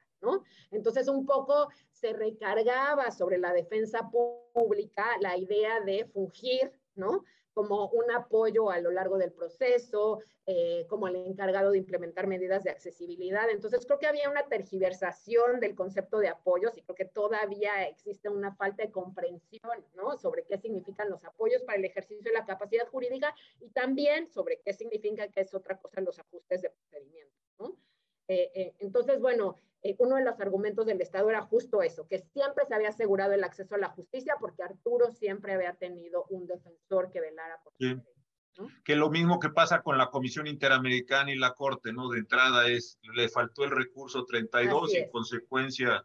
[0.70, 7.24] Entonces, un poco se recargaba sobre la defensa pública la idea de fungir, ¿no?
[7.54, 12.64] Como un apoyo a lo largo del proceso, eh, como el encargado de implementar medidas
[12.64, 13.48] de accesibilidad.
[13.48, 18.28] Entonces, creo que había una tergiversación del concepto de apoyos y creo que todavía existe
[18.28, 20.18] una falta de comprensión ¿no?
[20.18, 24.60] sobre qué significan los apoyos para el ejercicio de la capacidad jurídica y también sobre
[24.60, 27.34] qué significa que es otra cosa los ajustes de procedimiento.
[27.58, 27.76] ¿no?
[28.28, 32.18] Eh, eh, entonces, bueno, eh, uno de los argumentos del Estado era justo eso, que
[32.18, 36.46] siempre se había asegurado el acceso a la justicia porque Arturo siempre había tenido un
[36.46, 37.94] defensor que velara por sí.
[38.56, 38.68] ¿no?
[38.82, 42.08] Que lo mismo que pasa con la Comisión Interamericana y la Corte, ¿no?
[42.08, 46.02] De entrada es, le faltó el recurso 32 y en consecuencia,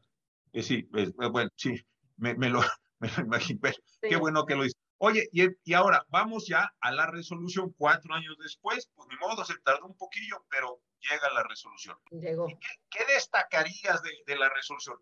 [0.53, 0.89] sí,
[1.31, 1.79] bueno, sí,
[2.17, 2.59] me, lo,
[2.99, 3.61] me imagino,
[4.01, 4.75] qué bueno que lo hizo.
[4.97, 9.45] Oye, y, y, ahora vamos ya a la resolución cuatro años después, pues ni modo,
[9.45, 11.97] se tardó un poquillo, pero llega la resolución.
[12.11, 12.47] Llegó.
[12.89, 14.97] ¿Qué, destacarías de, de, la resolución?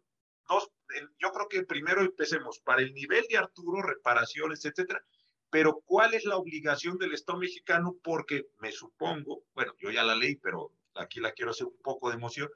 [0.47, 0.69] Dos,
[1.19, 5.03] yo creo que primero empecemos para el nivel de Arturo, reparaciones, etcétera,
[5.49, 7.97] pero ¿cuál es la obligación del Estado mexicano?
[8.03, 12.10] Porque me supongo, bueno, yo ya la leí, pero aquí la quiero hacer un poco
[12.10, 12.49] de emoción,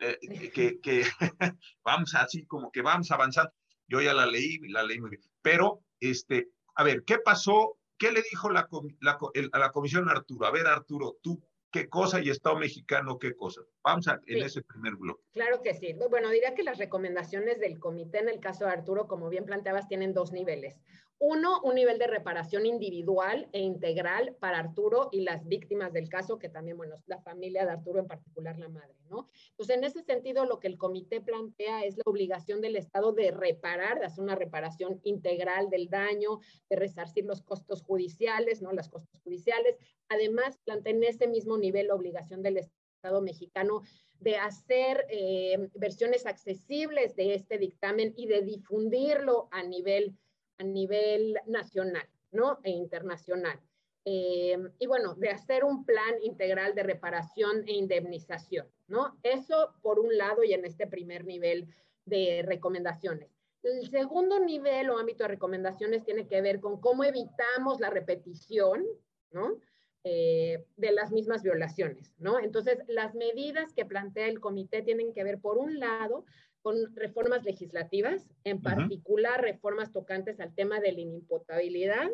[0.00, 0.18] eh,
[0.54, 1.04] que, que
[1.84, 3.52] vamos así como que vamos avanzando.
[3.86, 5.22] Yo ya la leí, la leí muy bien.
[5.42, 7.78] Pero, este, a ver, ¿qué pasó?
[7.96, 8.68] ¿Qué le dijo la,
[9.00, 9.18] la,
[9.52, 10.46] a la comisión Arturo?
[10.46, 13.62] A ver, Arturo, tú qué cosa y Estado mexicano qué cosa.
[13.82, 15.22] Vamos a, en ese primer bloque.
[15.32, 15.94] Claro que sí.
[16.10, 19.88] Bueno, diría que las recomendaciones del comité en el caso de Arturo, como bien planteabas,
[19.88, 20.80] tienen dos niveles.
[21.20, 26.38] Uno, un nivel de reparación individual e integral para Arturo y las víctimas del caso,
[26.38, 29.28] que también, bueno, la familia de Arturo, en particular la madre, ¿no?
[29.50, 33.32] Entonces, en ese sentido, lo que el comité plantea es la obligación del Estado de
[33.32, 36.38] reparar, de hacer una reparación integral del daño,
[36.70, 38.70] de resarcir los costos judiciales, ¿no?
[38.70, 39.76] Las costos judiciales.
[40.08, 43.82] Además, plantea en ese mismo nivel la obligación del Estado mexicano
[44.20, 50.16] de hacer eh, versiones accesibles de este dictamen y de difundirlo a nivel
[50.58, 52.58] a nivel nacional ¿no?
[52.62, 53.58] e internacional.
[54.04, 59.18] Eh, y bueno, de hacer un plan integral de reparación e indemnización, ¿no?
[59.22, 61.68] Eso por un lado y en este primer nivel
[62.06, 63.28] de recomendaciones.
[63.62, 68.86] El segundo nivel o ámbito de recomendaciones tiene que ver con cómo evitamos la repetición,
[69.30, 69.60] ¿no?
[70.04, 72.38] Eh, de las mismas violaciones, ¿no?
[72.38, 76.24] Entonces, las medidas que plantea el comité tienen que ver, por un lado,
[76.68, 82.10] con reformas legislativas, en particular reformas tocantes al tema de la inimputabilidad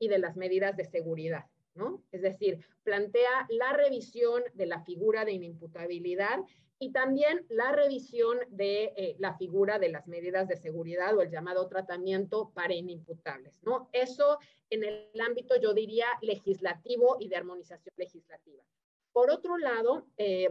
[0.00, 1.44] y de las medidas de seguridad,
[1.76, 2.02] ¿no?
[2.10, 6.40] Es decir, plantea la revisión de la figura de inimputabilidad
[6.80, 11.30] y también la revisión de eh, la figura de las medidas de seguridad o el
[11.30, 13.88] llamado tratamiento para inimputables, ¿no?
[13.92, 18.64] Eso en el ámbito, yo diría, legislativo y de armonización legislativa.
[19.12, 20.48] Por otro lado, eh,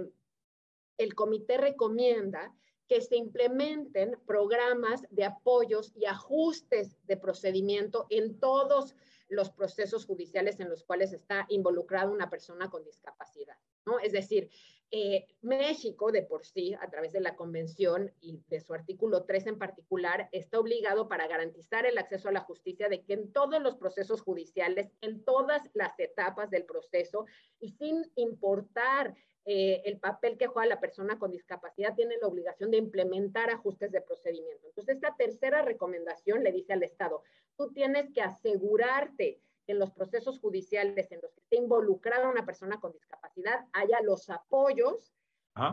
[0.97, 2.55] el comité recomienda
[2.91, 8.97] que se implementen programas de apoyos y ajustes de procedimiento en todos
[9.29, 13.55] los procesos judiciales en los cuales está involucrada una persona con discapacidad.
[13.85, 13.97] ¿no?
[13.99, 14.49] Es decir,
[14.91, 19.47] eh, México de por sí, a través de la convención y de su artículo 3
[19.47, 23.61] en particular, está obligado para garantizar el acceso a la justicia de que en todos
[23.61, 27.25] los procesos judiciales, en todas las etapas del proceso
[27.57, 29.15] y sin importar
[29.45, 33.91] eh, el papel que juega la persona con discapacidad tiene la obligación de implementar ajustes
[33.91, 34.67] de procedimiento.
[34.67, 37.23] Entonces, esta tercera recomendación le dice al Estado,
[37.57, 42.45] tú tienes que asegurarte que en los procesos judiciales en los que esté involucrada una
[42.45, 45.11] persona con discapacidad haya los apoyos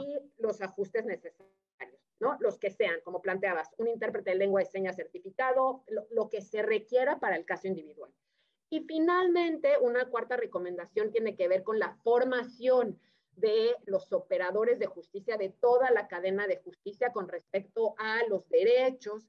[0.01, 1.53] y los ajustes necesarios,
[2.21, 2.37] ¿no?
[2.41, 6.63] Los que sean, como planteabas, un intérprete de lengua de señas certificado, lo que se
[6.63, 8.11] requiera para el caso individual.
[8.71, 12.99] Y finalmente, una cuarta recomendación tiene que ver con la formación
[13.41, 18.49] de los operadores de justicia, de toda la cadena de justicia con respecto a los
[18.49, 19.29] derechos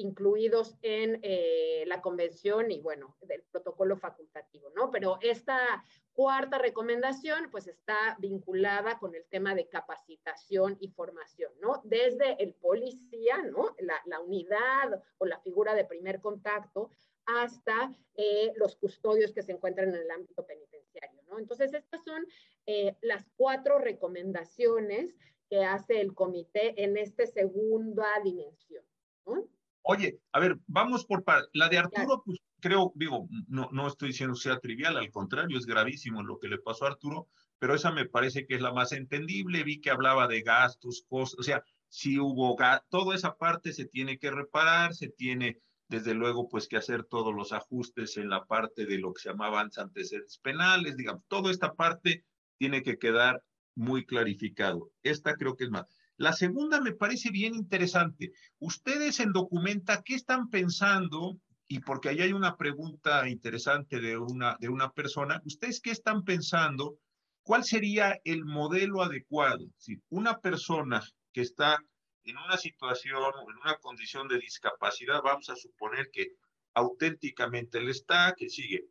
[0.00, 4.90] incluidos en eh, la convención y, bueno, del protocolo facultativo, ¿no?
[4.90, 11.82] Pero esta cuarta recomendación, pues está vinculada con el tema de capacitación y formación, ¿no?
[11.84, 13.74] Desde el policía, ¿no?
[13.78, 16.90] La, la unidad o la figura de primer contacto
[17.38, 21.38] hasta eh, los custodios que se encuentran en el ámbito penitenciario, ¿no?
[21.38, 22.26] Entonces, estas son
[22.66, 25.14] eh, las cuatro recomendaciones
[25.48, 28.84] que hace el comité en esta segunda dimensión,
[29.26, 29.48] ¿no?
[29.82, 31.24] Oye, a ver, vamos por
[31.54, 35.66] la de Arturo, pues creo, digo, no, no estoy diciendo sea trivial, al contrario, es
[35.66, 37.28] gravísimo lo que le pasó a Arturo,
[37.58, 39.64] pero esa me parece que es la más entendible.
[39.64, 42.56] Vi que hablaba de gastos, costos, o sea, si hubo
[42.88, 45.60] toda esa parte se tiene que reparar, se tiene
[45.90, 49.28] desde luego, pues que hacer todos los ajustes en la parte de lo que se
[49.28, 52.24] llamaban antecedentes penales, digamos, toda esta parte
[52.58, 53.42] tiene que quedar
[53.74, 54.92] muy clarificado.
[55.02, 55.86] Esta creo que es más.
[56.16, 58.30] La segunda me parece bien interesante.
[58.60, 61.40] Ustedes en Documenta, ¿qué están pensando?
[61.66, 65.42] Y porque ahí hay una pregunta interesante de una, de una persona.
[65.44, 66.98] ¿Ustedes qué están pensando?
[67.42, 69.66] ¿Cuál sería el modelo adecuado?
[69.76, 71.82] Si una persona que está
[72.24, 76.34] en una situación en una condición de discapacidad, vamos a suponer que
[76.74, 78.86] auténticamente él está, que sigue.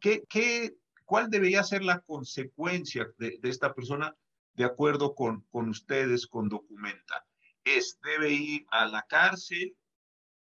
[0.00, 4.14] ¿Qué, qué, ¿Cuál debería ser la consecuencia de, de esta persona
[4.54, 7.26] de acuerdo con, con ustedes, con Documenta?
[7.64, 9.76] Es, debe ir a la cárcel,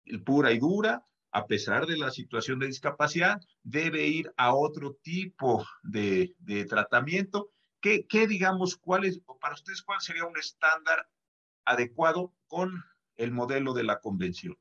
[0.05, 4.95] el pura y dura, a pesar de la situación de discapacidad, debe ir a otro
[5.03, 7.51] tipo de, de tratamiento.
[7.81, 11.09] ¿Qué, ¿Qué, digamos, cuál es, para ustedes, cuál sería un estándar
[11.69, 12.73] adecuado con
[13.17, 14.57] el modelo de la convención?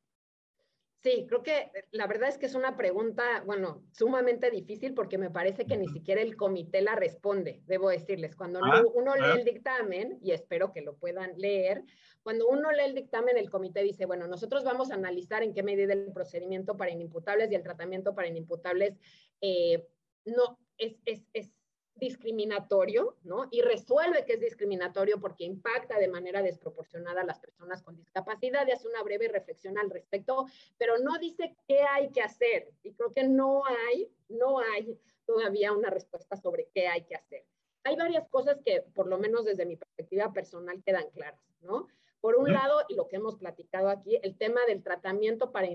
[1.03, 5.30] Sí, creo que la verdad es que es una pregunta, bueno, sumamente difícil porque me
[5.30, 8.36] parece que ni siquiera el comité la responde, debo decirles.
[8.36, 9.36] Cuando ah, uno lee ah.
[9.38, 11.84] el dictamen, y espero que lo puedan leer,
[12.24, 15.62] cuando uno lee el dictamen, el comité dice, bueno, nosotros vamos a analizar en qué
[15.64, 18.97] medida el procedimiento para inimputables y el tratamiento para inimputables
[19.39, 19.88] eh,
[20.26, 21.53] no es, es, es
[22.00, 23.48] discriminatorio, ¿no?
[23.52, 28.68] Y resuelve que es discriminatorio porque impacta de manera desproporcionada a las personas con discapacidad
[28.68, 30.45] y hace una breve reflexión al respecto,
[30.78, 32.72] pero no dice qué hay que hacer.
[32.84, 37.45] Y creo que no hay, no hay todavía una respuesta sobre qué hay que hacer.
[37.84, 41.88] Hay varias cosas que, por lo menos desde mi perspectiva personal, quedan claras, ¿no?
[42.20, 45.68] Por un lado, y lo que hemos platicado aquí, el tema del tratamiento para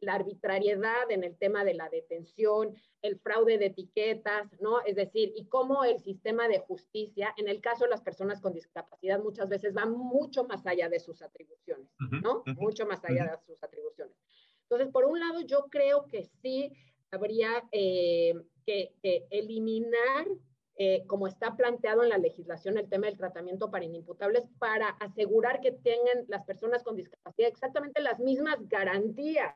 [0.00, 4.80] la arbitrariedad en el tema de la detención, el fraude de etiquetas, ¿no?
[4.82, 8.52] Es decir, y cómo el sistema de justicia, en el caso de las personas con
[8.52, 11.88] discapacidad, muchas veces va mucho más allá de sus atribuciones,
[12.22, 12.42] ¿no?
[12.56, 14.16] Mucho más allá de sus atribuciones.
[14.62, 16.72] Entonces, por un lado, yo creo que sí
[17.10, 18.34] habría eh,
[18.64, 18.94] que
[19.30, 20.26] eliminar
[20.76, 25.60] eh, como está planteado en la legislación el tema del tratamiento para inimputables, para asegurar
[25.60, 29.54] que tengan las personas con discapacidad exactamente las mismas garantías,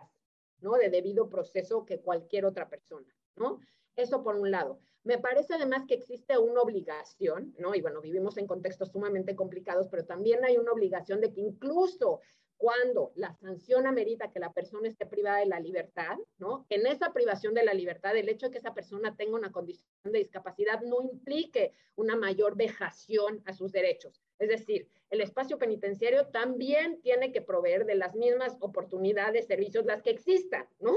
[0.60, 0.74] ¿no?
[0.74, 3.06] De debido proceso que cualquier otra persona,
[3.36, 3.60] ¿no?
[3.96, 4.78] Eso por un lado.
[5.04, 7.74] Me parece además que existe una obligación, ¿no?
[7.74, 12.20] Y bueno, vivimos en contextos sumamente complicados, pero también hay una obligación de que incluso
[12.57, 16.66] cuando la sanción amerita que la persona esté privada de la libertad, ¿no?
[16.70, 19.86] En esa privación de la libertad, el hecho de que esa persona tenga una condición
[20.04, 24.22] de discapacidad no implique una mayor vejación a sus derechos.
[24.39, 30.03] Es decir, el espacio penitenciario también tiene que proveer de las mismas oportunidades, servicios, las
[30.03, 30.93] que existan, ¿no?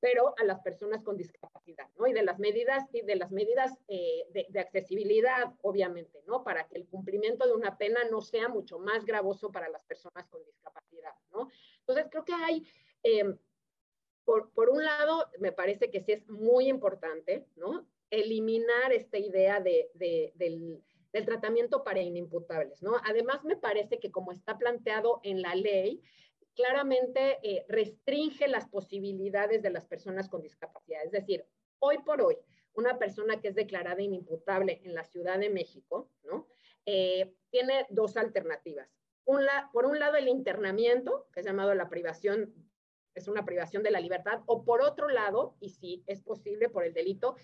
[0.00, 2.06] pero a las personas con discapacidad, ¿no?
[2.06, 6.42] Y de las medidas, y de las medidas eh, de, accesibilidad, obviamente, ¿no?
[6.42, 10.26] Para que el cumplimiento de una pena no sea mucho más gravoso para las personas
[10.28, 11.48] con discapacidad, ¿no?
[11.80, 12.66] Entonces, creo que hay,
[13.02, 13.36] em,
[14.24, 17.86] por, por, un lado, me parece que sí es muy importante, ¿no?
[18.10, 20.82] Eliminar esta idea de, de, del,
[21.12, 22.92] del tratamiento para inimputables, ¿no?
[23.04, 26.02] Además, me parece que como está planteado en la ley,
[26.54, 31.04] claramente eh, restringe las posibilidades de las personas con discapacidad.
[31.04, 31.44] Es decir,
[31.78, 32.36] hoy por hoy,
[32.74, 36.46] una persona que es declarada inimputable en la Ciudad de México, ¿no?
[36.86, 38.88] Eh, tiene dos alternativas.
[39.72, 42.52] por un lado, el internamiento, que es llamado la privación,
[43.14, 46.84] es una privación de la libertad, o por otro lado, y si es posible por
[46.84, 47.36] el delito,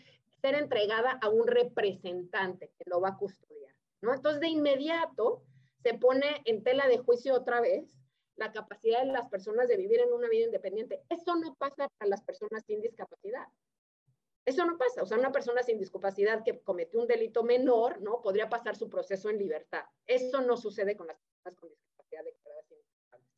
[0.46, 4.14] ser entregada a un representante que lo va a custodiar, ¿no?
[4.14, 5.42] Entonces, de inmediato
[5.82, 7.98] se pone en tela de juicio otra vez
[8.36, 11.02] la capacidad de las personas de vivir en una vida independiente.
[11.08, 13.48] Eso no pasa para las personas sin discapacidad.
[14.44, 15.02] Eso no pasa.
[15.02, 18.22] O sea, una persona sin discapacidad que cometió un delito menor, ¿no?
[18.22, 19.84] Podría pasar su proceso en libertad.
[20.06, 22.66] Eso no sucede con las personas con discapacidad declaradas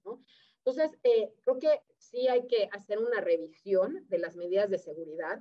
[0.04, 0.22] ¿no?
[0.58, 5.40] Entonces, eh, creo que sí hay que hacer una revisión de las medidas de seguridad.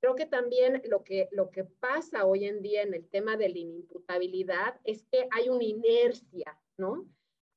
[0.00, 3.48] Creo que también lo que, lo que pasa hoy en día en el tema de
[3.48, 7.06] la inimputabilidad es que hay una inercia, ¿no?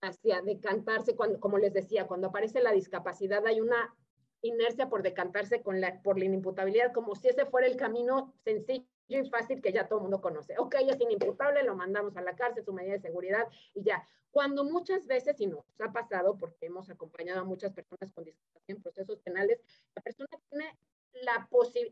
[0.01, 3.93] Hacia decantarse, cuando, como les decía, cuando aparece la discapacidad hay una
[4.41, 8.87] inercia por decantarse con la, por la inimputabilidad, como si ese fuera el camino sencillo
[9.07, 10.55] y fácil que ya todo el mundo conoce.
[10.57, 14.07] Ok, es inimputable, lo mandamos a la cárcel, su medida de seguridad y ya.
[14.31, 18.77] Cuando muchas veces, y nos ha pasado porque hemos acompañado a muchas personas con discapacidad
[18.77, 19.59] en procesos penales,
[19.95, 20.77] la persona tiene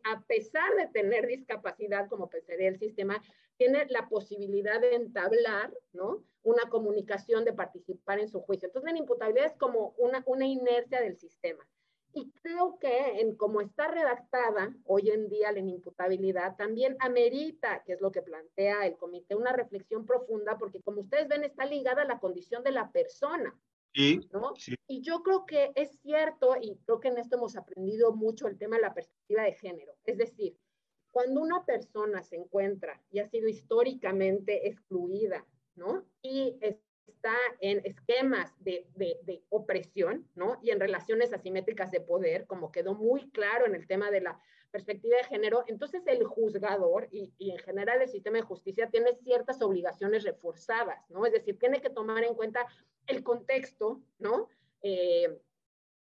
[0.03, 3.22] a pesar de tener discapacidad, como pensaría el sistema,
[3.57, 6.24] tiene la posibilidad de entablar, ¿no?
[6.43, 8.68] Una comunicación, de participar en su juicio.
[8.68, 11.68] Entonces, la inimputabilidad es como una, una inercia del sistema.
[12.13, 17.93] Y creo que en como está redactada hoy en día la inimputabilidad, también amerita, que
[17.93, 22.03] es lo que plantea el comité, una reflexión profunda, porque como ustedes ven, está ligada
[22.03, 23.55] a la condición de la persona.
[23.93, 24.53] Sí, ¿no?
[24.88, 28.57] Y yo creo que es cierto, y creo que en esto hemos aprendido mucho el
[28.57, 29.95] tema de la perspectiva de género.
[30.05, 30.55] Es decir,
[31.11, 36.05] cuando una persona se encuentra y ha sido históricamente excluida, ¿no?
[36.21, 36.77] Y es,
[37.07, 40.59] está en esquemas de, de, opresión, ¿no?
[40.61, 44.39] Y en relaciones asimétricas de poder, como quedó muy claro en el tema de la
[44.72, 49.61] perspectiva de género, entonces el juzgador y, en general el sistema de justicia tiene ciertas
[49.61, 51.26] obligaciones reforzadas, ¿no?
[51.26, 52.65] Es decir, tiene que tomar en cuenta
[53.07, 54.49] el contexto, ¿no?
[54.82, 55.39] Eh,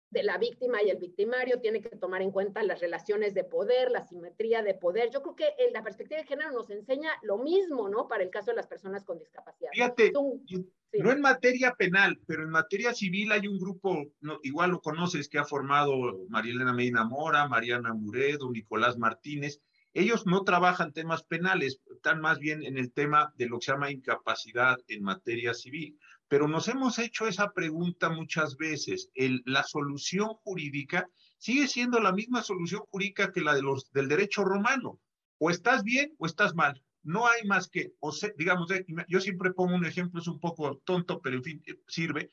[0.09, 3.91] de la víctima y el victimario, tiene que tomar en cuenta las relaciones de poder,
[3.91, 5.09] la simetría de poder.
[5.11, 8.07] Yo creo que en la perspectiva de género nos enseña lo mismo, ¿no?
[8.07, 9.69] Para el caso de las personas con discapacidad.
[9.73, 14.81] Fíjate, no en materia penal, pero en materia civil hay un grupo, no, igual lo
[14.81, 19.61] conoces, que ha formado Marielena Medina Mora, Mariana Muredo, Nicolás Martínez.
[19.93, 23.71] Ellos no trabajan temas penales, están más bien en el tema de lo que se
[23.71, 25.97] llama incapacidad en materia civil.
[26.27, 29.09] Pero nos hemos hecho esa pregunta muchas veces.
[29.45, 34.43] La solución jurídica sigue siendo la misma solución jurídica que la de los, del derecho
[34.43, 34.99] romano.
[35.39, 36.83] O estás bien o estás mal.
[37.03, 40.81] No hay más que, o digamos, eh, yo siempre pongo un ejemplo, es un poco
[40.83, 42.31] tonto, pero en fin, eh, sirve.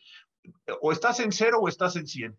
[0.81, 2.39] O estás en cero o estás en cien.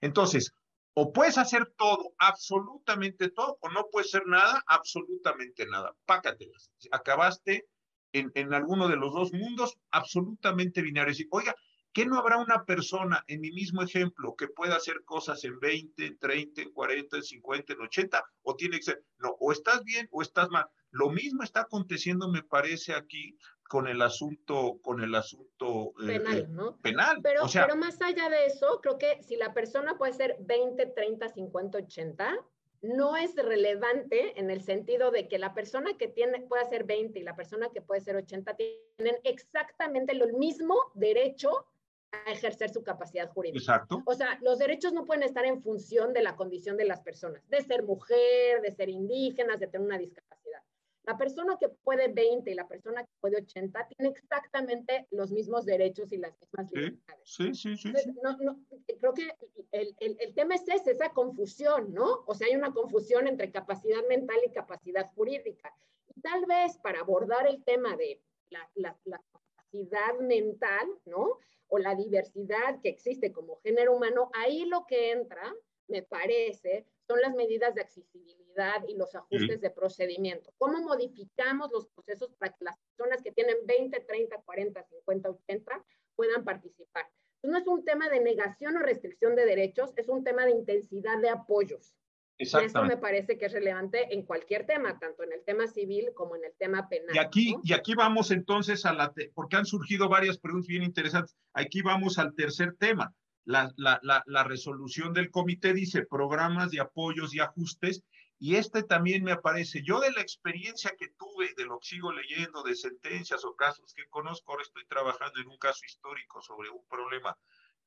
[0.00, 0.52] Entonces,
[0.94, 5.94] o puedes hacer todo, absolutamente todo, o no puedes hacer nada, absolutamente nada.
[6.06, 6.72] Pácatelas.
[6.90, 7.68] Acabaste
[8.12, 11.20] en, en alguno de los dos mundos absolutamente binarios.
[11.20, 11.54] Y, oiga,
[11.92, 16.06] ¿qué no habrá una persona en mi mismo ejemplo que pueda hacer cosas en 20,
[16.06, 18.24] en 30, en 40, en 50, en 80?
[18.42, 20.66] O tiene que ser, no, o estás bien o estás mal.
[20.92, 23.36] Lo mismo está aconteciendo, me parece, aquí
[23.70, 26.76] con el asunto, con el asunto eh, penal, eh, ¿no?
[26.78, 27.20] Penal.
[27.22, 31.28] Pero, pero más allá de eso, creo que si la persona puede ser 20, 30,
[31.28, 32.36] 50, 80,
[32.82, 37.18] no es relevante en el sentido de que la persona que tiene, puede ser 20
[37.18, 41.66] y la persona que puede ser 80 tienen exactamente el mismo derecho
[42.12, 43.58] a ejercer su capacidad jurídica.
[43.58, 44.02] Exacto.
[44.06, 47.46] O sea, los derechos no pueden estar en función de la condición de las personas,
[47.48, 50.62] de ser mujer, de ser indígenas, de tener una discapacidad.
[51.04, 55.64] La persona que puede 20 y la persona que puede 80 tiene exactamente los mismos
[55.64, 57.22] derechos y las mismas libertades.
[57.24, 57.92] Sí, sí, sí.
[58.22, 58.60] no, no,
[59.00, 59.34] creo que
[59.72, 62.22] el, el, el, tema es ese, esa confusión, ¿no?
[62.26, 65.74] O sea, hay una confusión entre capacidad mental y capacidad jurídica.
[66.14, 68.20] Y tal vez para abordar el tema de
[68.50, 71.38] la, la, la capacidad mental, ¿no?
[71.68, 75.54] O la diversidad que existe como género humano, ahí lo que entra,
[75.88, 80.54] me parece, son las medidas de accesibilidad y los ajustes de procedimiento.
[80.58, 85.84] ¿Cómo modificamos los procesos para que las personas que tienen 20, 30, 40, 50, 80
[86.14, 87.10] puedan participar?
[87.42, 90.52] Entonces, no es un tema de negación o restricción de derechos, es un tema de
[90.52, 91.96] intensidad de apoyos.
[92.38, 96.12] Y eso me parece que es relevante en cualquier tema, tanto en el tema civil
[96.14, 97.14] como en el tema penal.
[97.14, 97.60] Y aquí, ¿no?
[97.64, 101.36] y aquí vamos entonces a la, porque han surgido varias preguntas bien interesantes.
[101.54, 103.12] Aquí vamos al tercer tema
[103.50, 108.04] la, resolución del comité dice programas de apoyos y ajustes,
[108.38, 109.82] y este también me aparece.
[109.82, 113.92] Yo de la experiencia que tuve, de lo que sigo leyendo, de sentencias o casos
[113.94, 117.36] que conozco, ahora estoy trabajando en un caso histórico sobre un problema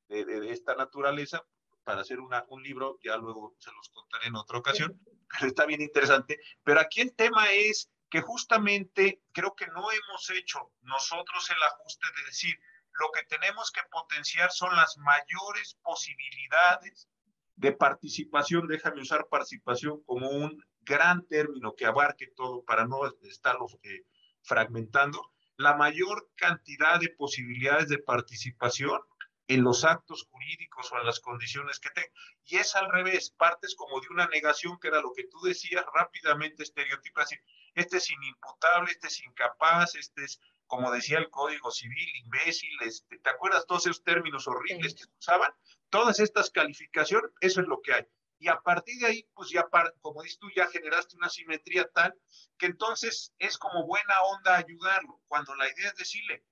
[0.07, 1.43] de, esta naturaleza,
[1.83, 5.81] para hacer un libro, ya luego se los contaré en otra ocasión, pero está bien
[5.81, 6.39] interesante.
[6.63, 12.05] Pero aquí el tema es que justamente creo que no hemos hecho nosotros el ajuste
[12.15, 12.55] de decir,
[12.99, 17.09] lo que tenemos que potenciar son las mayores posibilidades
[17.55, 23.77] de participación, déjame usar participación como un gran término que abarque todo para no estarlos
[23.83, 24.05] eh,
[24.41, 28.99] fragmentando, la mayor cantidad de posibilidades de participación
[29.47, 32.11] en los actos jurídicos o en las condiciones que tengan.
[32.45, 35.85] Y es al revés, partes como de una negación, que era lo que tú decías,
[35.93, 37.29] rápidamente estereotipas,
[37.75, 40.39] este es inimputable, este es incapaz, este es,
[40.73, 45.51] como decía el Código Civil, imbécil, este, ¿te acuerdas todos esos términos horribles que usaban?
[45.91, 48.07] Todas estas calificaciones, eso es lo que hay.
[48.39, 49.67] Y a partir de ahí, pues ya,
[50.01, 52.19] como dices tú, ya generaste una simetría tal
[52.57, 56.43] que entonces es como buena onda ayudarlo, cuando la idea es decirle,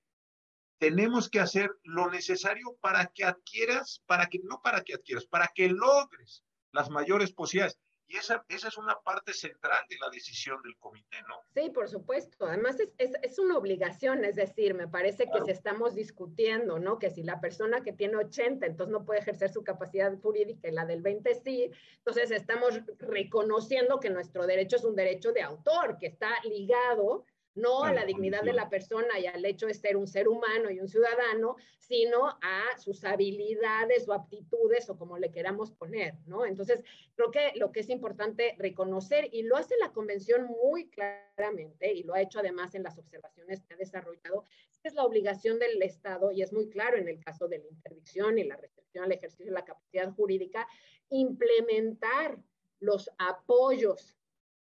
[0.77, 5.47] tenemos que hacer lo necesario para que adquieras, para que, no para que adquieras, para
[5.47, 7.79] que logres las mayores posibilidades.
[8.11, 11.35] Y esa, esa es una parte central de la decisión del comité, ¿no?
[11.53, 12.45] Sí, por supuesto.
[12.45, 16.99] Además, es, es, es una obligación, es decir, me parece que si estamos discutiendo, ¿no?
[16.99, 20.71] Que si la persona que tiene 80, entonces no puede ejercer su capacidad jurídica y
[20.71, 25.97] la del 20 sí, entonces estamos reconociendo que nuestro derecho es un derecho de autor,
[25.97, 27.25] que está ligado
[27.55, 30.69] no a la dignidad de la persona y al hecho de ser un ser humano
[30.69, 36.45] y un ciudadano, sino a sus habilidades o aptitudes o como le queramos poner, ¿no?
[36.45, 36.81] Entonces,
[37.15, 42.03] creo que lo que es importante reconocer, y lo hace la convención muy claramente, y
[42.03, 44.45] lo ha hecho además en las observaciones que ha desarrollado,
[44.83, 48.39] es la obligación del Estado, y es muy claro en el caso de la interdicción
[48.39, 50.67] y la restricción al ejercicio de la capacidad jurídica,
[51.09, 52.37] implementar
[52.79, 54.17] los apoyos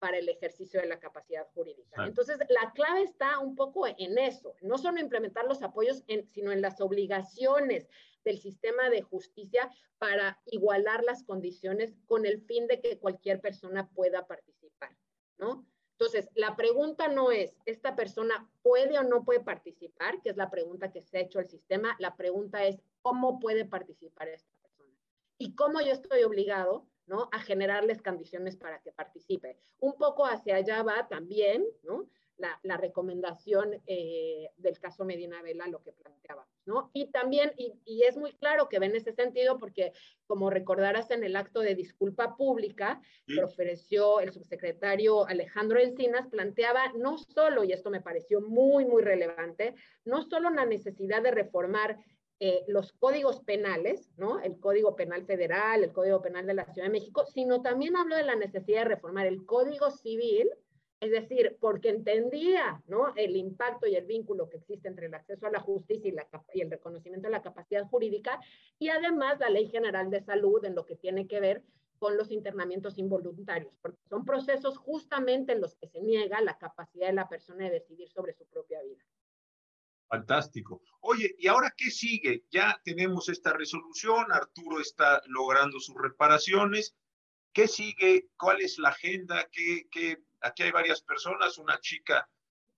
[0.05, 2.05] para el ejercicio de la capacidad jurídica.
[2.05, 6.61] Entonces, la clave está un poco en eso, no solo implementar los apoyos, sino en
[6.61, 7.89] las obligaciones
[8.23, 13.89] del sistema de justicia para igualar las condiciones con el fin de que cualquier persona
[13.95, 14.95] pueda participar,
[15.39, 15.65] ¿no?
[15.93, 20.21] Entonces, la pregunta no es, ¿esta persona puede o no puede participar?
[20.21, 21.95] Que es la pregunta que se ha hecho el sistema.
[21.97, 24.93] La pregunta es, ¿cómo puede participar esta persona?
[25.39, 27.29] Y cómo yo estoy obligado ¿no?
[27.31, 29.57] A generarles condiciones para que participe.
[29.79, 32.07] Un poco hacia allá va también, ¿no?
[32.37, 36.91] La, recomendación eh, del caso Medina Vela, lo que planteábamos, ¿no?
[36.91, 39.93] Y también, y, es muy claro que ve en ese sentido, porque
[40.27, 46.91] como recordarás en el acto de disculpa pública que ofreció el subsecretario Alejandro Encinas, planteaba
[46.97, 51.97] no solo, y esto me pareció muy, muy relevante, no solo la necesidad de reformar
[52.39, 54.41] eh, los códigos penales, ¿no?
[54.41, 58.17] El Código Penal Federal, el Código Penal de la Ciudad de México, sino también habló
[58.17, 60.49] de la necesidad de reformar el Código Civil,
[60.99, 63.13] es decir, porque entendía, ¿no?
[63.15, 66.11] El impacto y el vínculo que existe entre el acceso a la justicia
[66.53, 68.41] y, el reconocimiento de la capacidad jurídica,
[68.79, 71.63] y además la Ley General de Salud en lo que tiene que ver
[71.99, 77.07] con los internamientos involuntarios, porque son procesos justamente en los que se niega la capacidad
[77.07, 79.05] de la persona de decidir sobre su propia vida.
[80.07, 80.81] Fantástico.
[81.01, 82.45] Oye, ¿y ahora qué sigue?
[82.51, 86.95] Ya tenemos esta resolución, Arturo está logrando sus reparaciones.
[87.53, 88.29] ¿Qué sigue?
[88.37, 89.47] ¿Cuál es la agenda?
[89.51, 90.23] ¿Qué, qué?
[90.41, 91.57] Aquí hay varias personas.
[91.57, 92.29] Una chica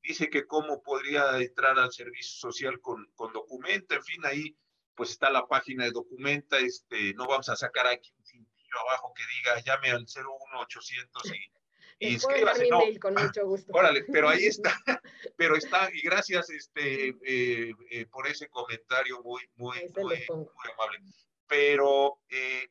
[0.01, 3.95] dice que cómo podría entrar al servicio social con, con documento.
[3.95, 4.57] En fin, ahí
[4.95, 6.57] pues está la página de documenta.
[6.59, 11.56] Este, no vamos a sacar aquí un cintillo abajo que diga llame al 01800 y
[11.99, 13.73] y escríbase, no, con mucho gusto.
[13.73, 14.71] Órale, pero ahí está,
[15.35, 20.25] pero está, y gracias este, eh, eh, por ese comentario muy, muy, muy,
[20.73, 20.99] amable.
[21.47, 22.69] Pero, eh,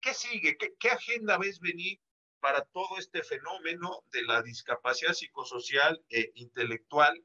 [0.00, 0.56] ¿qué sigue?
[0.58, 2.00] ¿Qué, ¿Qué, agenda ves venir
[2.40, 7.22] para todo este fenómeno de la discapacidad psicosocial e intelectual?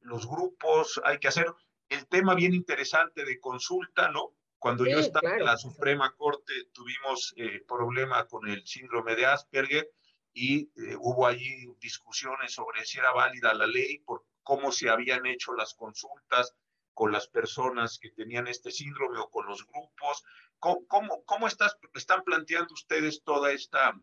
[0.00, 1.46] los grupos, hay que hacer
[1.88, 4.32] el tema bien interesante de consulta, ¿no?
[4.58, 7.32] Cuando yo estaba en la Suprema Corte tuvimos
[7.68, 9.88] problema con el síndrome de Asperger,
[10.36, 15.24] y eh, hubo allí discusiones sobre si era válida la ley, por cómo se habían
[15.24, 16.54] hecho las consultas
[16.92, 20.24] con las personas que tenían este síndrome o con los grupos.
[20.58, 23.98] ¿Cómo, cómo, cómo estás, están planteando ustedes toda esta,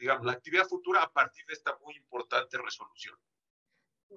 [0.00, 3.16] digamos, la actividad futura a partir de esta muy importante resolución?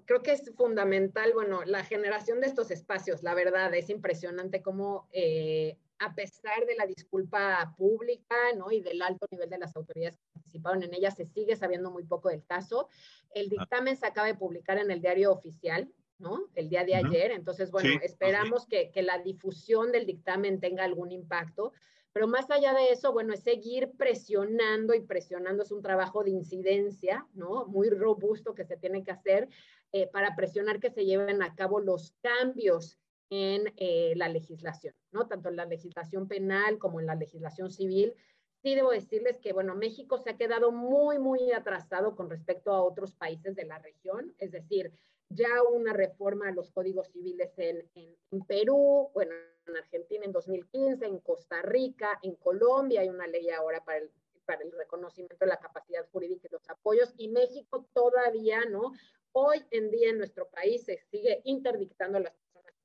[0.06, 5.08] Creo que es fundamental, bueno, la generación de estos espacios, la verdad, es impresionante cómo
[5.12, 8.72] eh, a pesar de la disculpa pública ¿no?
[8.72, 12.06] y del alto nivel de las autoridades que participaron en ella, se sigue sabiendo muy
[12.06, 12.88] poco del caso.
[13.32, 13.50] El ah.
[13.60, 16.48] dictamen se acaba de publicar en el diario oficial, ¿no?
[16.56, 17.32] El día de ayer.
[17.32, 21.74] Entonces, bueno, esperamos que, que, la difusión del dictamen tenga algún impacto.
[22.12, 25.64] Pero más allá de eso, bueno, es seguir presionando y presionando.
[25.64, 27.66] Es un trabajo de incidencia, ¿no?
[27.68, 29.48] Muy robusto que se tiene que hacer
[29.92, 33.00] eh, para presionar que se lleven a cabo los cambios
[33.30, 35.28] en eh, la legislación, ¿no?
[35.28, 38.14] Tanto en la legislación penal como en la legislación civil.
[38.62, 42.84] Sí debo decirles que, bueno, México se ha quedado muy, muy atrasado con respecto a
[42.84, 44.92] otros países de la región, es decir,
[45.30, 49.32] ya una reforma a los códigos civiles en, en, en Perú, bueno,
[49.68, 54.12] en Argentina en 2015, en Costa Rica, en Colombia hay una ley ahora para el,
[54.46, 58.94] para el reconocimiento de la capacidad jurídica y los apoyos, y México todavía, ¿no?
[59.32, 62.34] Hoy en día en nuestro país se sigue interdictando las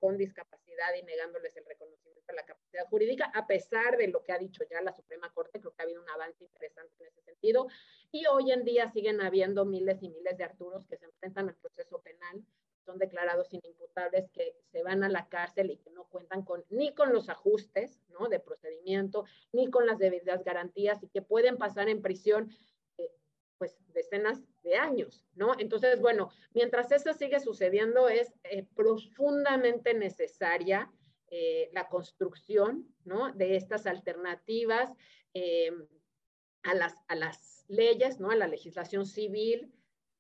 [0.05, 4.33] con discapacidad y negándoles el reconocimiento de la capacidad jurídica, a pesar de lo que
[4.33, 7.23] ha dicho ya la Suprema Corte, creo que ha habido un avance interesante en ese
[7.23, 7.69] sentido.
[8.13, 11.55] Y hoy en día siguen habiendo miles y miles de Arturos que se enfrentan al
[11.55, 12.45] proceso penal,
[12.85, 16.93] son declarados inimputables, que se van a la cárcel y que no cuentan con, ni
[16.93, 18.29] con los ajustes ¿no?
[18.29, 22.51] de procedimiento, ni con las debidas garantías y que pueden pasar en prisión
[23.65, 25.55] pues decenas de años, ¿no?
[25.59, 30.93] Entonces, bueno, mientras eso sigue sucediendo, es eh, profundamente necesaria
[31.31, 33.33] eh, la construcción, ¿no?
[33.33, 34.93] De estas alternativas
[36.63, 38.31] a, las, a las leyes, ¿no?
[38.31, 39.73] A la legislación civil,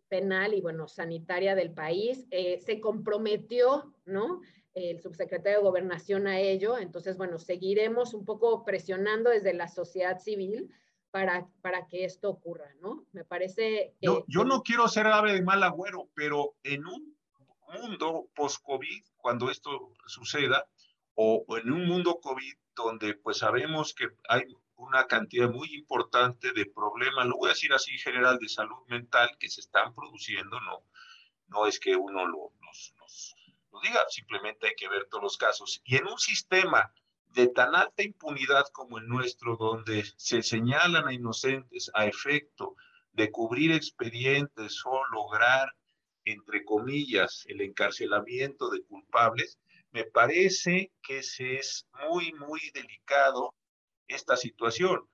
[0.08, 2.26] penal y, bueno, sanitaria del país.
[2.30, 4.40] Eh, se comprometió, ¿no?
[4.72, 6.78] El subsecretario de Gobernación a ello.
[6.78, 10.70] Entonces, bueno, seguiremos un poco presionando desde la sociedad civil
[11.14, 13.06] para, para que esto ocurra, ¿no?
[13.12, 13.94] Me parece...
[14.00, 17.16] Que, yo, yo no quiero ser ave de mal agüero, pero en un
[17.68, 20.66] mundo post-COVID, cuando esto suceda,
[21.14, 24.42] o en un mundo COVID donde pues sabemos que hay
[24.74, 28.84] una cantidad muy importante de problemas, lo voy a decir así en general, de salud
[28.88, 30.82] mental que se están produciendo, no,
[31.46, 32.50] no es que uno lo,
[33.70, 35.80] lo diga, simplemente hay que ver todos los casos.
[35.84, 36.92] Y en un sistema
[37.34, 42.76] de tan alta impunidad como el nuestro, donde se señalan a inocentes a efecto
[43.12, 45.74] de cubrir expedientes o lograr,
[46.24, 49.58] entre comillas, el encarcelamiento de culpables,
[49.90, 53.52] me parece que se es muy, muy delicado
[54.06, 55.08] esta situación.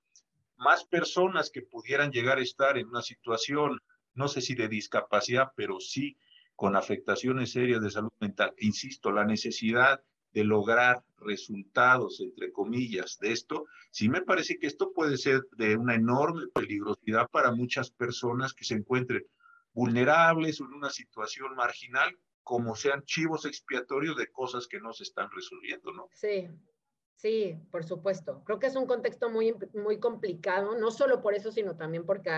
[0.57, 3.81] Más personas que pudieran llegar a estar en una situación,
[4.13, 6.19] no sé si de discapacidad, pero sí
[6.55, 8.55] con afectaciones serias de salud mental.
[8.59, 10.03] Insisto, la necesidad
[10.33, 15.77] de lograr resultados, entre comillas, de esto, sí me parece que esto puede ser de
[15.77, 19.27] una enorme peligrosidad para muchas personas que se encuentren
[19.73, 25.05] vulnerables o en una situación marginal, como sean chivos expiatorios de cosas que no se
[25.05, 26.09] están resolviendo, ¿no?
[26.13, 26.49] Sí,
[27.21, 28.43] Sí, por supuesto.
[28.45, 32.31] Creo que es un contexto muy, muy complicado, no solo por eso, sino también porque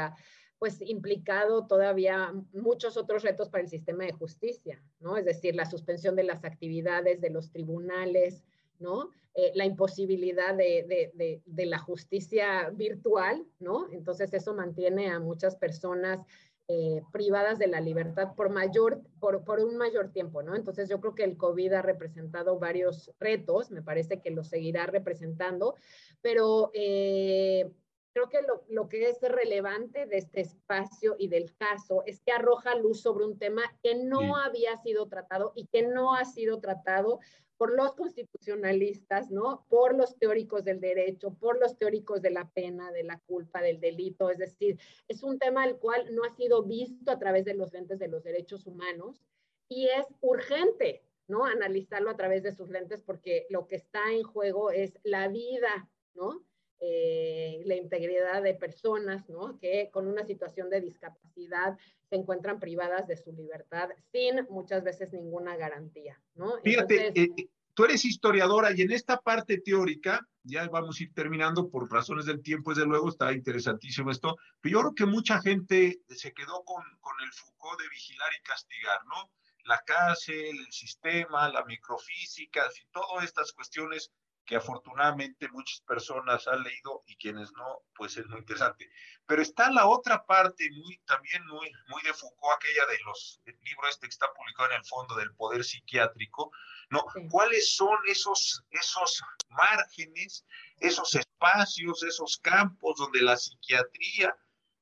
[0.63, 5.17] pues, implicado todavía muchos otros retos para el sistema de justicia, ¿no?
[5.17, 8.45] Es decir, la suspensión de las actividades de los tribunales,
[8.79, 9.11] ¿no?
[9.35, 13.89] Eh, la imposibilidad de, de, de, la justicia virtual, ¿no?
[13.91, 16.25] Entonces eso mantiene a muchas personas
[16.69, 20.55] eh, privadas de la libertad por mayor, por, por, un mayor tiempo, ¿no?
[20.55, 24.87] Entonces yo creo que el COVID ha representado varios retos, me parece que lo seguirá
[24.87, 25.75] representando,
[26.21, 27.69] pero eh,
[28.13, 32.33] creo que lo, lo, que es relevante de este espacio y del caso es que
[32.33, 36.61] arroja luz sobre un tema que no había sido tratado y que no ha sido
[36.61, 37.21] tratado
[37.63, 39.65] por los constitucionalistas, ¿no?
[39.69, 43.79] Por los teóricos del derecho, por los teóricos de la pena, de la culpa, del
[43.79, 44.31] delito.
[44.31, 47.73] Es decir, es un tema al cual no ha sido visto a través de los
[47.73, 49.23] lentes de los derechos humanos
[49.69, 51.45] y es urgente, ¿no?
[51.45, 55.89] Analizarlo a través de sus lentes porque lo que está en juego es la vida,
[56.15, 56.45] ¿no?
[56.85, 59.57] Eh, la integridad de personas, ¿no?
[59.61, 61.79] Que con una situación de discapacidad
[62.11, 66.59] se encuentran privadas de su libertad sin muchas veces ninguna garantía, ¿no?
[66.65, 71.15] Fíjate, eh, eh, tú eres historiadora y en esta parte teórica, ya vamos a ir
[71.15, 75.41] terminando por razones del tiempo, desde luego está interesantísimo esto, pero yo creo que mucha
[75.41, 79.31] gente se quedó con, con el Foucault de vigilar y castigar, ¿no?
[79.67, 84.11] La cárcel, el sistema, la microfísica, todas estas cuestiones
[84.53, 88.87] que afortunadamente muchas personas han leído y quienes no, pues es muy interesante.
[89.25, 93.59] Pero está la otra parte muy también muy, muy de Foucault, aquella de los el
[93.63, 96.53] libro este que está publicado en el fondo del poder psiquiátrico,
[96.91, 97.03] ¿no?
[97.31, 100.45] ¿Cuáles son esos, esos márgenes,
[100.81, 104.37] esos espacios, esos campos donde la psiquiatría,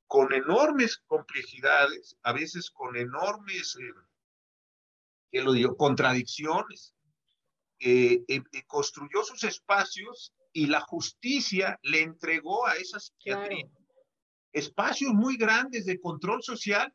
[0.08, 3.94] con enormes complejidades, a veces con enormes, eh,
[5.30, 6.96] ¿qué lo digo?, contradicciones,
[7.80, 13.66] eh, eh, eh, construyó sus espacios y la justicia le entregó a esa psiquiatría
[14.52, 16.92] espacios muy grandes de control social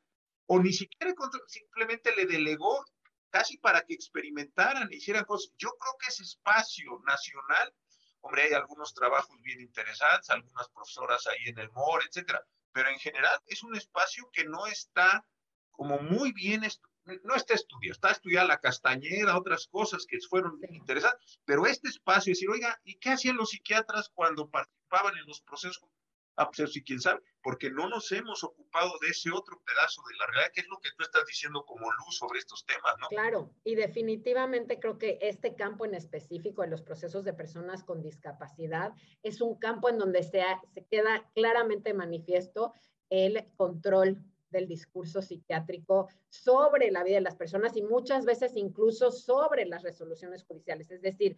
[0.47, 2.83] o ni siquiera control, simplemente le delegó
[3.29, 5.51] casi para que experimentaran, hicieran cosas.
[5.57, 7.73] Yo creo que ese espacio nacional,
[8.21, 12.99] hombre, hay algunos trabajos bien interesantes, algunas profesoras ahí en el MOR, etcétera, pero en
[12.99, 15.25] general es un espacio que no está
[15.71, 20.59] como muy bien estructurado no está estudiado, está estudiada la castañeda, otras cosas que fueron
[20.69, 25.41] interesantes, pero este espacio, decir, oiga, ¿y qué hacían los psiquiatras cuando participaban en los
[25.41, 25.83] procesos?
[26.37, 30.17] Ah, pues sí, quién sabe, porque no nos hemos ocupado de ese otro pedazo de
[30.17, 33.07] la realidad, que es lo que tú estás diciendo como luz sobre estos temas, ¿no?
[33.07, 38.01] Claro, y definitivamente creo que este campo en específico de los procesos de personas con
[38.01, 38.91] discapacidad
[39.23, 40.43] es un campo en donde se,
[40.73, 42.73] se queda claramente manifiesto
[43.09, 44.21] el control
[44.55, 49.83] del discurso psiquiátrico sobre la vida de las personas y muchas veces incluso sobre las
[49.83, 50.89] resoluciones judiciales.
[50.91, 51.37] Es decir,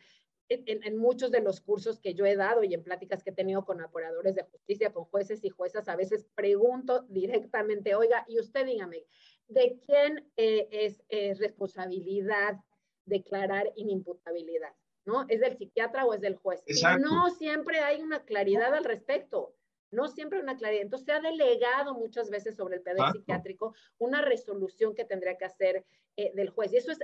[0.49, 3.65] en, muchos de los cursos que yo he dado y en pláticas que he tenido
[3.65, 8.65] con apuradores de justicia, con jueces y juezas, a veces pregunto directamente, oiga, y usted
[8.65, 9.03] dígame,
[9.47, 10.67] ¿de quién eh,
[11.09, 12.57] es responsabilidad
[13.05, 14.73] declarar inimputabilidad?
[15.05, 15.25] ¿No?
[15.27, 16.61] ¿Es del psiquiatra o es del juez?
[16.67, 19.56] Y no siempre hay una claridad al respecto.
[19.91, 20.83] No siempre una claridad.
[20.83, 25.45] Entonces se ha delegado muchas veces sobre el pedo psiquiátrico una resolución que tendría que
[25.45, 25.85] hacer
[26.15, 26.73] eh, del juez.
[26.73, 26.99] Y eso es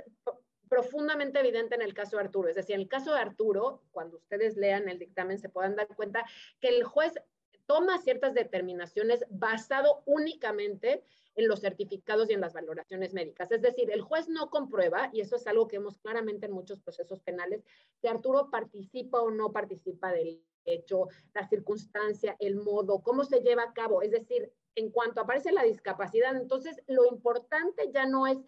[0.68, 2.48] profundamente evidente en el caso de Arturo.
[2.48, 5.88] Es decir, en el caso de Arturo, cuando ustedes lean el dictamen, se puedan dar
[5.88, 6.24] cuenta
[6.60, 7.14] que el juez
[7.66, 11.02] toma ciertas determinaciones basado únicamente
[11.36, 13.50] en los certificados y en las valoraciones médicas.
[13.50, 16.80] Es decir, el juez no comprueba, y eso es algo que vemos claramente en muchos
[16.80, 17.64] procesos penales,
[18.00, 23.64] que Arturo participa o no participa del hecho, la circunstancia, el modo, cómo se lleva
[23.64, 24.02] a cabo.
[24.02, 28.38] Es decir, en cuanto aparece la discapacidad, entonces lo importante ya no es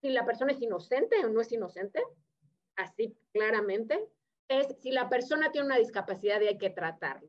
[0.00, 2.02] si la persona es inocente o no es inocente,
[2.76, 4.06] así claramente,
[4.48, 7.28] es si la persona tiene una discapacidad y hay que tratarlo.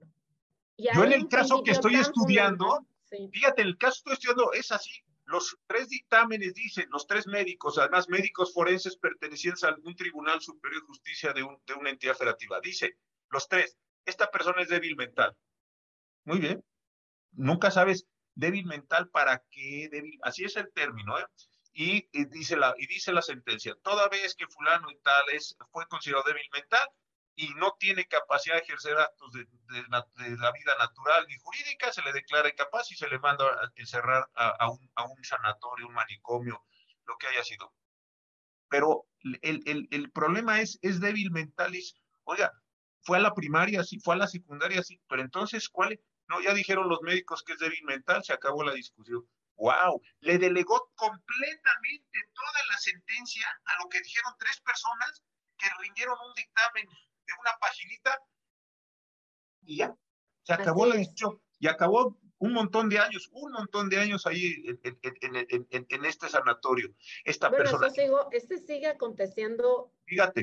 [0.77, 2.85] Yo en el caso que estoy estudiando,
[3.31, 4.91] fíjate, el caso que estoy estudiando es así.
[5.25, 10.81] Los tres dictámenes dicen, los tres médicos, además médicos forenses pertenecientes a algún tribunal superior
[10.81, 12.97] de justicia de, de una entidad federativa, dice,
[13.29, 15.35] los tres, esta persona es débil mental.
[16.25, 16.63] Muy bien.
[17.31, 18.05] Nunca sabes
[18.35, 21.25] débil mental para qué débil, así es el término, ¿eh?
[21.75, 25.85] y, dice la, y dice la sentencia, toda vez que fulano y tal es, fue
[25.87, 26.87] considerado débil mental
[27.35, 29.45] y no tiene capacidad de ejercer actos de,
[29.89, 34.29] la vida natural ni jurídica, se le declara incapaz y se le manda a encerrar
[34.35, 36.65] a, un, a un sanatorio, un manicomio,
[37.05, 37.73] lo que haya sido.
[38.69, 39.05] Pero
[39.41, 42.51] el, el, el problema es, es débil mental, es, oiga,
[43.01, 45.99] fue a la primaria, sí, fue a la secundaria, sí, pero entonces, ¿cuál?
[46.27, 49.27] No, ya dijeron los médicos que es débil mental, se acabó la discusión.
[49.57, 50.01] ¡Wow!
[50.21, 55.23] Le delegó completamente toda la sentencia a lo que dijeron tres personas
[55.57, 56.87] que rindieron un dictamen
[57.25, 58.19] de una paginita
[59.63, 59.95] y ya.
[60.43, 64.53] Se acabó la discusión y acabó un montón de años, un montón de años ahí
[64.83, 66.93] en, este sanatorio.
[67.23, 67.87] Esta persona.
[68.31, 69.91] este sigue aconteciendo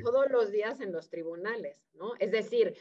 [0.03, 2.15] todos los días en los tribunales, ¿no?
[2.19, 2.77] Es decir,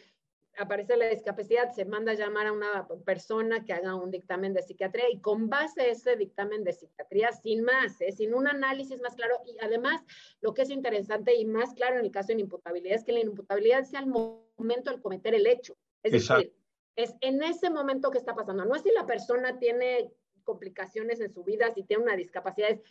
[0.57, 4.61] aparece la discapacidad, se manda a llamar a una persona que haga un dictamen de
[4.61, 8.11] psiquiatría y con base a ese dictamen de psiquiatría, sin más, ¿eh?
[8.11, 9.41] sin un análisis más claro.
[9.45, 10.01] Y además,
[10.41, 13.13] lo que es interesante y más claro en el caso de la imputabilidad es que
[13.13, 15.77] la imputabilidad sea el momento de cometer el hecho.
[16.03, 16.53] Es decir,
[16.95, 18.65] es en ese momento que está pasando.
[18.65, 20.11] No es si la persona tiene
[20.43, 22.81] complicaciones en su vida, si tiene una discapacidad, es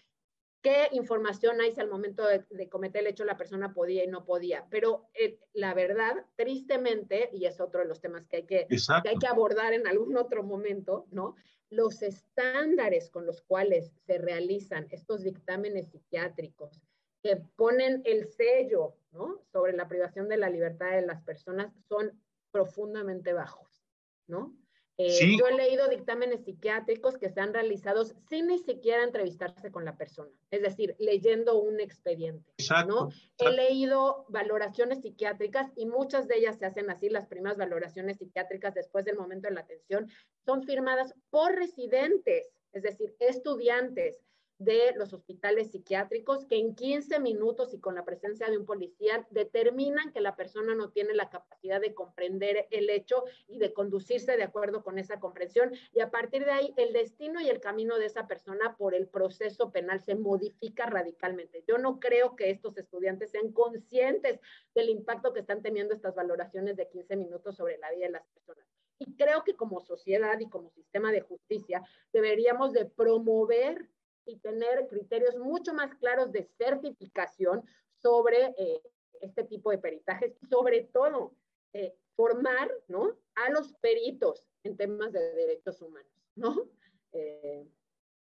[0.62, 4.24] qué información hay si al momento de, cometer el hecho la persona podía y no
[4.24, 4.66] podía.
[4.70, 9.08] Pero eh, la verdad, tristemente, y es otro de los temas que hay que, que
[9.08, 11.34] hay que abordar en algún otro momento, ¿no?
[11.70, 16.80] Los estándares con los cuales se realizan estos dictámenes psiquiátricos
[17.22, 19.40] que ponen el sello, ¿no?
[19.52, 23.84] Sobre la privación de la libertad de las personas son profundamente bajos,
[24.26, 24.56] ¿no?
[25.02, 29.86] Eh, yo he leído dictámenes psiquiátricos que se han realizado sin ni siquiera entrevistarse con
[29.86, 32.52] la persona, es decir, leyendo un expediente.
[32.86, 33.08] ¿no?
[33.38, 38.74] He leído valoraciones psiquiátricas y muchas de ellas se hacen así, las primeras valoraciones psiquiátricas
[38.74, 40.10] después del momento de la atención
[40.44, 44.18] son firmadas por residentes, es decir, estudiantes
[44.60, 49.26] de los hospitales psiquiátricos que en 15 minutos y con la presencia de un policía
[49.30, 54.36] determinan que la persona no tiene la capacidad de comprender el hecho y de conducirse
[54.36, 57.98] de acuerdo con esa comprensión y a partir de ahí el destino y el camino
[57.98, 61.64] de esa persona por el proceso penal se modifica radicalmente.
[61.66, 64.40] Yo no creo que estos estudiantes sean conscientes
[64.74, 68.26] del impacto que están teniendo estas valoraciones de 15 minutos sobre la vida de las
[68.26, 68.66] personas.
[68.98, 71.82] Y creo que como sociedad y como sistema de justicia
[72.12, 73.88] deberíamos de promover
[74.24, 77.64] y tener criterios mucho más claros de certificación
[78.02, 78.82] sobre eh,
[79.20, 81.34] este tipo de peritajes y sobre todo
[81.72, 83.16] eh, formar ¿no?
[83.34, 86.12] a los peritos en temas de derechos humanos.
[86.36, 86.66] ¿no?
[87.12, 87.66] Eh,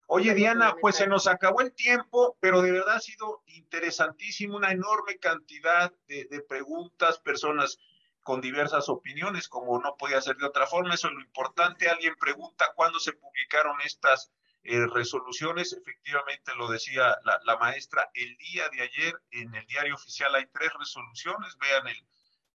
[0.07, 4.71] Oye, Diana, pues se nos acabó el tiempo, pero de verdad ha sido interesantísimo, una
[4.71, 7.79] enorme cantidad de, de preguntas, personas
[8.21, 10.93] con diversas opiniones, como no podía ser de otra forma.
[10.93, 11.89] Eso es lo importante.
[11.89, 14.31] Alguien pregunta cuándo se publicaron estas
[14.67, 20.33] eh, resoluciones, efectivamente lo decía la, maestra, el día de ayer en el diario oficial
[20.33, 22.07] hay tres resoluciones, vean el,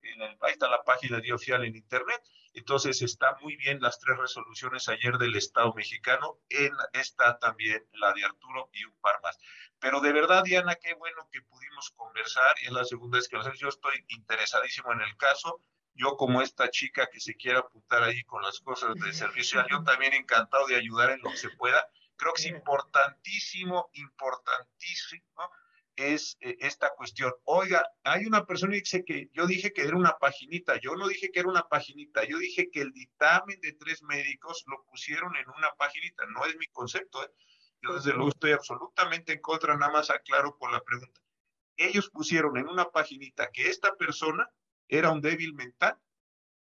[0.03, 2.21] en el, ahí está la página del diario oficial en internet,
[2.55, 8.13] entonces está muy bien las tres resoluciones ayer del Estado mexicano, en está también la
[8.13, 9.39] de Arturo y un par más.
[9.79, 13.37] Pero de verdad, Diana, qué bueno que pudimos conversar y es la segunda vez que
[13.37, 13.61] lo hacemos.
[13.61, 15.63] Yo estoy interesadísimo en el caso.
[15.95, 19.85] Yo como esta chica que se quiera apuntar ahí con las cosas de servicio, yo
[19.85, 21.89] también encantado de ayudar en lo que se pueda
[22.21, 25.51] Creo que es importantísimo, importantísimo
[25.97, 27.33] es eh, esta cuestión.
[27.45, 31.09] Oiga, hay una persona que dice que yo dije que era una paginita, yo no
[31.09, 35.35] dije que era una paginita, yo dije que el dictamen de tres médicos lo pusieron
[35.35, 37.25] en una paginita, no es mi concepto.
[37.25, 37.31] ¿eh?
[37.81, 41.23] Yo desde luego estoy absolutamente en contra, nada más aclaro por la pregunta.
[41.79, 44.47] Ellos pusieron en una paginita que esta persona
[44.89, 45.99] era un débil mental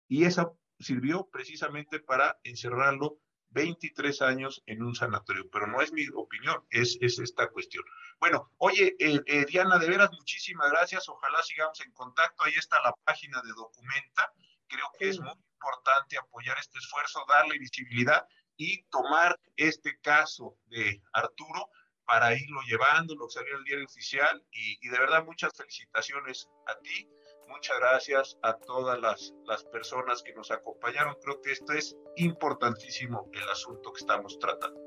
[0.06, 3.18] y esa sirvió precisamente para encerrarlo
[3.52, 7.84] 23 años en un sanatorio, pero no es mi opinión, es, es esta cuestión.
[8.18, 12.80] Bueno, oye, eh, eh, Diana, de veras, muchísimas gracias, ojalá sigamos en contacto, ahí está
[12.82, 14.32] la página de Documenta,
[14.66, 18.26] creo que es muy importante apoyar este esfuerzo, darle visibilidad
[18.56, 21.68] y tomar este caso de Arturo
[22.04, 26.48] para irlo llevando, lo que salió el diario oficial y, y de verdad muchas felicitaciones
[26.66, 27.08] a ti
[27.52, 31.16] muchas gracias a todas las, las personas que nos acompañaron.
[31.22, 34.80] Creo que esto es importantísimo el asunto que estamos tratando.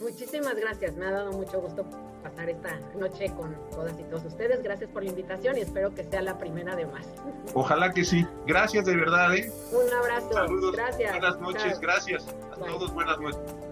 [0.00, 1.84] Muchísimas gracias, me ha dado mucho gusto
[2.22, 4.62] pasar esta noche con todas y todos ustedes.
[4.62, 7.06] Gracias por la invitación y espero que sea la primera de más.
[7.54, 8.26] Ojalá que sí.
[8.46, 9.34] Gracias de verdad.
[9.34, 9.52] ¿eh?
[9.72, 10.32] Un abrazo.
[10.32, 10.76] Saludos.
[10.76, 11.12] Gracias.
[11.12, 11.80] Buenas noches.
[11.80, 12.26] Gracias.
[12.52, 13.67] A todos buenas noches.